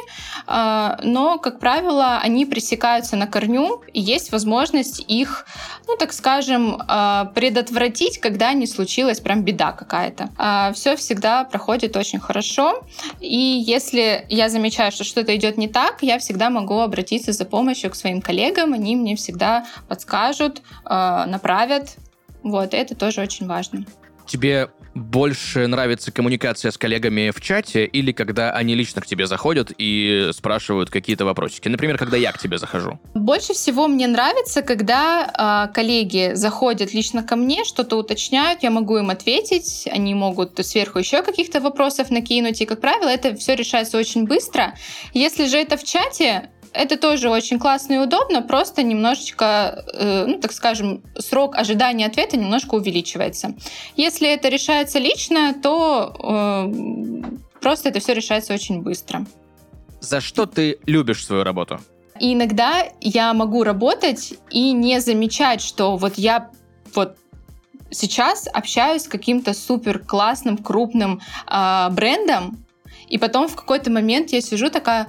а, 0.46 0.98
но, 1.02 1.38
как 1.38 1.60
правило, 1.60 2.18
они 2.18 2.44
пресекаются 2.44 3.16
на 3.16 3.26
корню, 3.26 3.82
и 3.92 4.00
есть 4.00 4.32
возможность 4.32 5.04
их, 5.06 5.46
ну, 5.86 5.96
так 5.96 6.12
скажем, 6.12 6.82
а, 6.88 7.26
предотвратить, 7.26 8.18
когда 8.18 8.52
не 8.52 8.66
случилась 8.66 9.20
прям 9.20 9.42
беда 9.42 9.72
какая-то. 9.72 10.30
А, 10.36 10.72
все 10.72 10.96
всегда 10.96 11.44
проходит 11.44 11.96
очень 11.96 12.18
хорошо, 12.18 12.82
и 13.20 13.38
если 13.38 14.26
я 14.28 14.48
замечаю, 14.48 14.90
что 14.90 15.04
что-то 15.04 15.34
идет 15.36 15.58
не 15.58 15.68
так, 15.68 16.02
я 16.02 16.18
всегда 16.18 16.50
могу 16.50 16.80
обратиться 16.80 17.32
за 17.32 17.44
помощью 17.44 17.90
к 17.90 17.94
своим 17.94 18.20
коллегам, 18.20 18.72
они 18.72 18.96
мне 18.96 19.14
всегда 19.14 19.66
подскажут, 19.88 20.62
направят, 20.84 21.96
вот, 22.42 22.74
это 22.74 22.94
тоже 22.94 23.20
очень 23.20 23.46
важно. 23.46 23.84
Тебе 24.28 24.68
больше 24.94 25.66
нравится 25.66 26.12
коммуникация 26.12 26.70
с 26.70 26.76
коллегами 26.76 27.30
в 27.30 27.40
чате 27.40 27.86
или 27.86 28.12
когда 28.12 28.50
они 28.50 28.74
лично 28.74 29.00
к 29.00 29.06
тебе 29.06 29.26
заходят 29.26 29.72
и 29.78 30.30
спрашивают 30.32 30.90
какие-то 30.90 31.24
вопросики? 31.24 31.68
Например, 31.68 31.96
когда 31.96 32.16
я 32.16 32.32
к 32.32 32.38
тебе 32.38 32.58
захожу. 32.58 32.98
Больше 33.14 33.54
всего 33.54 33.88
мне 33.88 34.06
нравится, 34.06 34.62
когда 34.62 35.68
э, 35.70 35.72
коллеги 35.74 36.32
заходят 36.34 36.92
лично 36.92 37.22
ко 37.22 37.36
мне, 37.36 37.64
что-то 37.64 37.96
уточняют, 37.96 38.62
я 38.62 38.70
могу 38.70 38.98
им 38.98 39.10
ответить, 39.10 39.88
они 39.90 40.14
могут 40.14 40.58
сверху 40.64 40.98
еще 40.98 41.22
каких-то 41.22 41.60
вопросов 41.60 42.10
накинуть, 42.10 42.60
и, 42.60 42.66
как 42.66 42.80
правило, 42.80 43.08
это 43.08 43.34
все 43.34 43.54
решается 43.54 43.96
очень 43.96 44.26
быстро. 44.26 44.74
Если 45.14 45.46
же 45.46 45.56
это 45.56 45.76
в 45.76 45.84
чате, 45.84 46.50
это 46.72 46.96
тоже 46.96 47.30
очень 47.30 47.58
классно 47.58 47.94
и 47.94 47.98
удобно, 47.98 48.42
просто 48.42 48.82
немножечко, 48.82 49.84
э, 49.92 50.24
ну, 50.26 50.38
так 50.38 50.52
скажем, 50.52 51.02
срок 51.18 51.56
ожидания 51.56 52.06
ответа 52.06 52.36
немножко 52.36 52.74
увеличивается. 52.74 53.54
Если 53.96 54.28
это 54.28 54.48
решается 54.48 54.98
лично, 54.98 55.54
то 55.54 56.14
э, 56.18 57.60
просто 57.60 57.88
это 57.88 58.00
все 58.00 58.14
решается 58.14 58.54
очень 58.54 58.82
быстро. 58.82 59.26
За 60.00 60.20
что 60.20 60.46
ты 60.46 60.78
любишь 60.86 61.24
свою 61.24 61.42
работу? 61.44 61.80
И 62.20 62.34
иногда 62.34 62.84
я 63.00 63.32
могу 63.32 63.62
работать 63.62 64.34
и 64.50 64.72
не 64.72 65.00
замечать, 65.00 65.60
что 65.60 65.96
вот 65.96 66.14
я 66.16 66.50
вот 66.94 67.16
сейчас 67.90 68.48
общаюсь 68.52 69.02
с 69.02 69.08
каким-то 69.08 69.54
супер 69.54 69.98
классным 70.00 70.58
крупным 70.58 71.20
э, 71.46 71.88
брендом, 71.90 72.64
и 73.08 73.18
потом 73.18 73.48
в 73.48 73.56
какой-то 73.56 73.90
момент 73.90 74.30
я 74.30 74.40
сижу 74.40 74.70
такая 74.70 75.06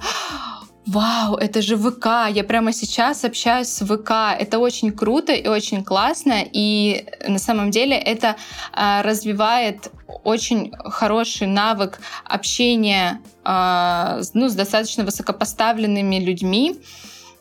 Вау, 0.92 1.36
это 1.36 1.62
же 1.62 1.76
ВК, 1.76 2.06
я 2.34 2.42
прямо 2.42 2.72
сейчас 2.72 3.24
общаюсь 3.24 3.68
с 3.68 3.84
ВК. 3.84 4.10
Это 4.36 4.58
очень 4.58 4.90
круто 4.90 5.32
и 5.32 5.46
очень 5.46 5.84
классно, 5.84 6.42
и 6.52 7.06
на 7.28 7.38
самом 7.38 7.70
деле 7.70 7.96
это 7.96 8.34
а, 8.72 9.00
развивает 9.04 9.92
очень 10.24 10.72
хороший 10.74 11.46
навык 11.46 12.00
общения 12.24 13.20
а, 13.44 14.20
ну, 14.34 14.48
с 14.48 14.54
достаточно 14.54 15.04
высокопоставленными 15.04 16.16
людьми 16.16 16.80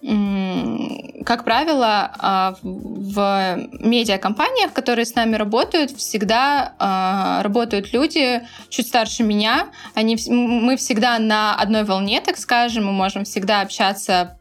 как 0.02 1.44
правило, 1.44 2.12
а, 2.18 2.56
в 2.62 3.58
медиакомпаниях, 3.82 4.72
которые 4.72 5.06
с 5.06 5.14
нами 5.14 5.36
работают, 5.36 5.92
всегда 5.92 6.74
а, 6.80 7.44
работают 7.44 7.92
люди 7.92 8.42
чуть 8.70 8.88
старше 8.88 9.24
меня. 9.24 9.68
Они, 9.96 10.18
мы 10.28 10.78
всегда 10.78 11.20
на 11.20 11.54
одной 11.56 11.84
волне, 11.84 12.22
так 12.22 12.38
скажем, 12.38 12.86
мы 12.86 12.94
можем 12.94 13.26
всегда 13.26 13.62
общаться 13.62 14.40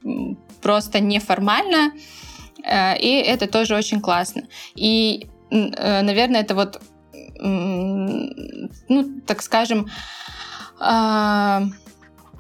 просто 0.62 1.00
неформально, 1.00 1.92
э, 2.64 2.98
и 2.98 3.20
это 3.20 3.46
тоже 3.46 3.76
очень 3.76 4.00
классно. 4.00 4.42
И, 4.74 5.28
э, 5.50 6.02
наверное, 6.02 6.40
это 6.40 6.54
вот, 6.54 6.80
ну, 7.40 9.20
так 9.26 9.42
скажем, 9.42 9.88
а, 10.80 11.62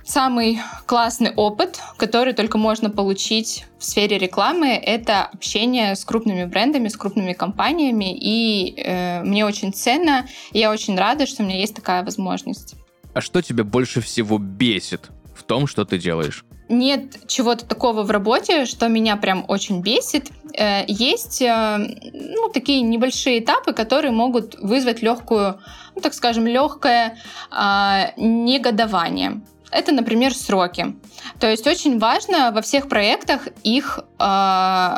Самый 0.08 0.58
классный 0.86 1.34
опыт, 1.36 1.82
который 1.98 2.32
только 2.32 2.56
можно 2.56 2.88
получить 2.88 3.66
в 3.78 3.84
сфере 3.84 4.16
рекламы, 4.16 4.68
это 4.68 5.26
общение 5.26 5.94
с 5.94 6.02
крупными 6.02 6.46
брендами, 6.46 6.88
с 6.88 6.96
крупными 6.96 7.34
компаниями, 7.34 8.16
и 8.18 8.72
э, 8.80 9.22
мне 9.22 9.44
очень 9.44 9.70
ценно, 9.70 10.26
и 10.52 10.60
я 10.60 10.70
очень 10.70 10.96
рада, 10.96 11.26
что 11.26 11.42
у 11.42 11.46
меня 11.46 11.58
есть 11.58 11.74
такая 11.74 12.02
возможность. 12.02 12.74
А 13.12 13.20
что 13.20 13.42
тебя 13.42 13.64
больше 13.64 14.00
всего 14.00 14.38
бесит 14.38 15.10
в 15.36 15.42
том, 15.42 15.66
что 15.66 15.84
ты 15.84 15.98
делаешь? 15.98 16.42
нет 16.70 17.26
чего-то 17.26 17.64
такого 17.64 18.02
в 18.02 18.10
работе, 18.10 18.66
что 18.66 18.88
меня 18.88 19.16
прям 19.16 19.44
очень 19.48 19.80
бесит. 19.80 20.30
Э, 20.54 20.84
есть 20.86 21.42
э, 21.42 21.78
ну, 22.12 22.50
такие 22.50 22.82
небольшие 22.82 23.40
этапы, 23.40 23.72
которые 23.72 24.12
могут 24.12 24.54
вызвать 24.60 25.02
легкую, 25.02 25.60
ну, 25.94 26.00
так 26.00 26.14
скажем, 26.14 26.46
легкое 26.46 27.18
а, 27.50 28.12
негодование. 28.16 29.40
Это, 29.70 29.92
например, 29.92 30.34
сроки. 30.34 30.96
То 31.40 31.50
есть 31.50 31.66
очень 31.66 31.98
важно 31.98 32.52
во 32.52 32.62
всех 32.62 32.88
проектах 32.88 33.48
их 33.62 34.00
э, 34.18 34.96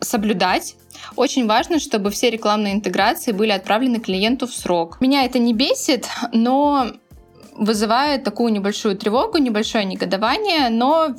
соблюдать. 0.00 0.76
Очень 1.16 1.46
важно, 1.46 1.78
чтобы 1.78 2.10
все 2.10 2.30
рекламные 2.30 2.74
интеграции 2.74 3.32
были 3.32 3.50
отправлены 3.50 4.00
клиенту 4.00 4.46
в 4.46 4.54
срок. 4.54 5.00
Меня 5.00 5.24
это 5.24 5.38
не 5.38 5.52
бесит, 5.52 6.08
но 6.32 6.92
вызывает 7.54 8.24
такую 8.24 8.52
небольшую 8.52 8.96
тревогу, 8.96 9.38
небольшое 9.38 9.84
негодование, 9.84 10.68
но, 10.70 11.14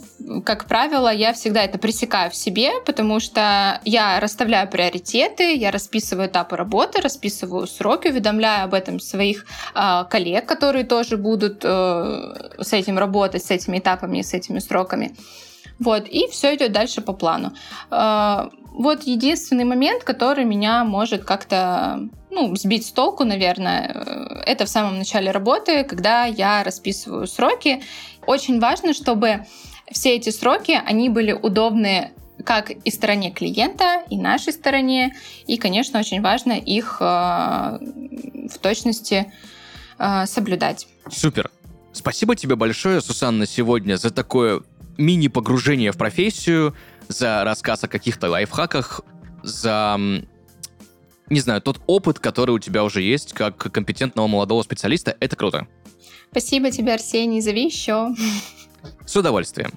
как 0.45 0.65
правило, 0.65 1.12
я 1.13 1.34
всегда 1.34 1.63
это 1.63 1.78
пресекаю 1.78 2.30
в 2.30 2.36
себе, 2.36 2.71
потому 2.86 3.19
что 3.19 3.80
я 3.86 4.19
расставляю 4.19 4.69
приоритеты, 4.69 5.56
я 5.56 5.71
расписываю 5.71 6.28
этапы 6.28 6.58
работы, 6.58 7.02
расписываю 7.02 7.67
сроки, 7.67 8.10
уведомляю 8.10 8.65
об 8.65 8.74
этом 8.74 9.00
своих 9.00 9.45
э, 9.74 10.04
коллег, 10.10 10.45
которые 10.45 10.84
тоже 10.84 11.17
будут 11.17 11.62
э, 11.63 12.34
с 12.60 12.74
этим 12.74 12.98
работать, 12.98 13.43
с 13.43 13.52
этими 13.52 13.80
этапами, 13.80 14.21
с 14.21 14.34
этими 14.34 14.60
сроками. 14.60 15.15
Вот, 15.79 16.07
и 16.07 16.27
все 16.29 16.55
идет 16.55 16.71
дальше 16.71 17.01
по 17.01 17.13
плану. 17.13 17.53
Э, 17.91 18.49
вот 18.71 19.03
единственный 19.03 19.65
момент, 19.65 20.03
который 20.03 20.45
меня 20.45 20.83
может 20.83 21.23
как-то 21.23 22.09
ну, 22.29 22.55
сбить 22.55 22.85
с 22.85 22.91
толку, 22.91 23.23
наверное, 23.23 23.91
э, 23.93 24.43
это 24.45 24.65
в 24.65 24.69
самом 24.69 24.97
начале 24.97 25.31
работы, 25.31 25.83
когда 25.83 26.25
я 26.25 26.63
расписываю 26.63 27.27
сроки. 27.27 27.81
Очень 28.27 28.59
важно, 28.59 28.93
чтобы 28.93 29.45
все 29.91 30.15
эти 30.15 30.29
сроки, 30.29 30.79
они 30.85 31.09
были 31.09 31.31
удобны 31.31 32.11
как 32.43 32.69
и 32.69 32.91
стороне 32.91 33.31
клиента, 33.31 34.03
и 34.09 34.17
нашей 34.17 34.51
стороне. 34.51 35.15
И, 35.47 35.57
конечно, 35.57 35.99
очень 35.99 36.21
важно 36.21 36.51
их 36.51 36.97
э, 36.99 37.03
в 37.03 38.57
точности 38.61 39.31
э, 39.97 40.25
соблюдать. 40.25 40.88
Супер. 41.09 41.49
Спасибо 41.93 42.35
тебе 42.35 42.57
большое, 42.57 42.99
Сусанна, 43.01 43.47
сегодня 43.47 43.95
за 43.95 44.11
такое 44.11 44.61
мини-погружение 44.97 45.91
в 45.91 45.97
профессию, 45.97 46.75
за 47.08 47.43
рассказ 47.43 47.84
о 47.84 47.88
каких-то 47.88 48.29
лайфхаках, 48.29 49.01
за 49.43 49.97
не 51.29 51.39
знаю, 51.39 51.62
тот 51.62 51.81
опыт, 51.88 52.19
который 52.19 52.51
у 52.51 52.60
тебя 52.60 52.84
уже 52.84 53.01
есть 53.01 53.34
как 53.34 53.58
компетентного 53.58 54.27
молодого 54.27 54.62
специалиста, 54.62 55.15
это 55.19 55.36
круто. 55.36 55.67
Спасибо 56.31 56.69
тебе, 56.71 56.93
Арсений, 56.93 57.41
зови 57.41 57.65
еще. 57.65 58.10
С 59.05 59.15
удовольствием. 59.15 59.71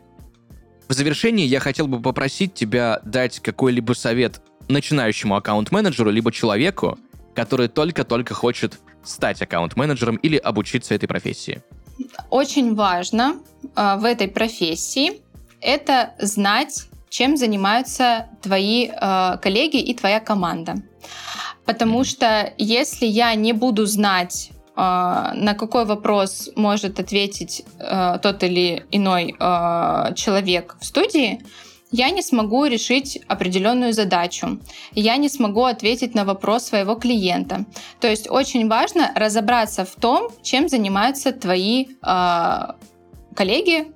В 0.88 0.92
завершении 0.92 1.46
я 1.46 1.60
хотел 1.60 1.86
бы 1.86 2.00
попросить 2.00 2.54
тебя 2.54 3.00
дать 3.04 3.40
какой-либо 3.40 3.92
совет 3.92 4.40
начинающему 4.68 5.36
аккаунт-менеджеру, 5.36 6.10
либо 6.10 6.32
человеку, 6.32 6.98
который 7.34 7.68
только-только 7.68 8.34
хочет 8.34 8.78
стать 9.04 9.40
аккаунт-менеджером 9.40 10.16
или 10.16 10.36
обучиться 10.36 10.94
этой 10.94 11.06
профессии. 11.06 11.62
Очень 12.30 12.74
важно 12.74 13.36
э, 13.76 13.96
в 13.96 14.04
этой 14.04 14.28
профессии 14.28 15.22
это 15.60 16.14
знать, 16.18 16.86
чем 17.08 17.36
занимаются 17.36 18.28
твои 18.42 18.88
э, 18.88 19.38
коллеги 19.42 19.80
и 19.80 19.94
твоя 19.94 20.20
команда. 20.20 20.76
Потому 21.64 22.04
что 22.04 22.52
если 22.58 23.06
я 23.06 23.34
не 23.34 23.52
буду 23.52 23.86
знать, 23.86 24.50
э, 24.50 24.80
на 24.80 25.54
какой 25.54 25.84
вопрос 25.84 26.50
может 26.56 27.00
ответить 27.00 27.64
э, 27.78 28.18
тот 28.22 28.42
или 28.42 28.86
иной 28.90 29.34
э, 29.38 30.14
человек 30.14 30.76
в 30.80 30.84
студии, 30.84 31.42
я 31.90 32.10
не 32.10 32.22
смогу 32.22 32.66
решить 32.66 33.20
определенную 33.28 33.92
задачу. 33.92 34.60
Я 34.92 35.16
не 35.16 35.28
смогу 35.28 35.64
ответить 35.64 36.14
на 36.14 36.24
вопрос 36.24 36.64
своего 36.64 36.94
клиента. 36.94 37.64
То 38.00 38.08
есть 38.08 38.30
очень 38.30 38.68
важно 38.68 39.12
разобраться 39.14 39.84
в 39.84 39.94
том, 39.94 40.30
чем 40.42 40.68
занимаются 40.68 41.32
твои 41.32 41.86
э, 42.02 42.58
коллеги 43.34 43.92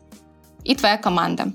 и 0.65 0.75
твоя 0.75 0.97
команда. 0.97 1.53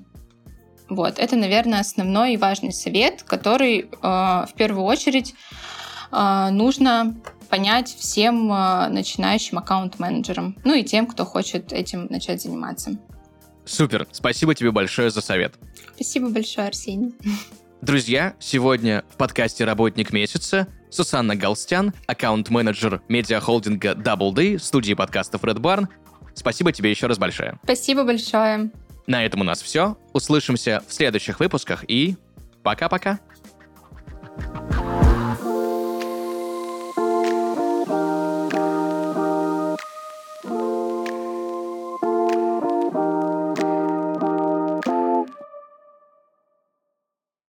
Вот, 0.89 1.19
это, 1.19 1.35
наверное, 1.35 1.81
основной 1.81 2.33
и 2.33 2.37
важный 2.37 2.71
совет, 2.71 3.23
который 3.23 3.81
э, 3.81 3.87
в 4.01 4.51
первую 4.55 4.85
очередь 4.85 5.33
а, 6.11 6.49
нужно 6.51 7.15
понять 7.49 7.93
всем 7.93 8.51
а, 8.51 8.89
начинающим 8.89 9.57
аккаунт-менеджерам, 9.57 10.57
ну 10.63 10.73
и 10.73 10.83
тем, 10.83 11.07
кто 11.07 11.25
хочет 11.25 11.71
этим 11.73 12.07
начать 12.09 12.41
заниматься. 12.41 12.97
Супер, 13.67 14.07
спасибо 14.11 14.55
тебе 14.55 14.71
большое 14.71 15.09
за 15.09 15.21
совет. 15.21 15.53
Спасибо 15.95 16.29
большое, 16.29 16.67
Арсений. 16.67 17.13
Друзья, 17.81 18.33
сегодня 18.39 19.03
в 19.11 19.17
подкасте 19.17 19.65
«Работник 19.65 20.11
месяца» 20.11 20.67
Сусанна 20.89 21.35
Галстян, 21.35 21.93
аккаунт-менеджер 22.07 23.01
медиахолдинга 23.09 23.91
Double 23.91 24.33
D, 24.33 24.57
студии 24.57 24.93
подкастов 24.93 25.43
Red 25.43 25.57
Barn. 25.57 25.87
Спасибо 26.33 26.71
тебе 26.71 26.89
еще 26.89 27.07
раз 27.07 27.17
большое. 27.17 27.59
Спасибо 27.63 28.03
большое. 28.03 28.71
На 29.05 29.25
этом 29.25 29.41
у 29.41 29.43
нас 29.43 29.61
все. 29.61 29.97
Услышимся 30.13 30.81
в 30.87 30.93
следующих 30.93 31.39
выпусках 31.39 31.83
и 31.87 32.15
пока-пока. 32.63 33.19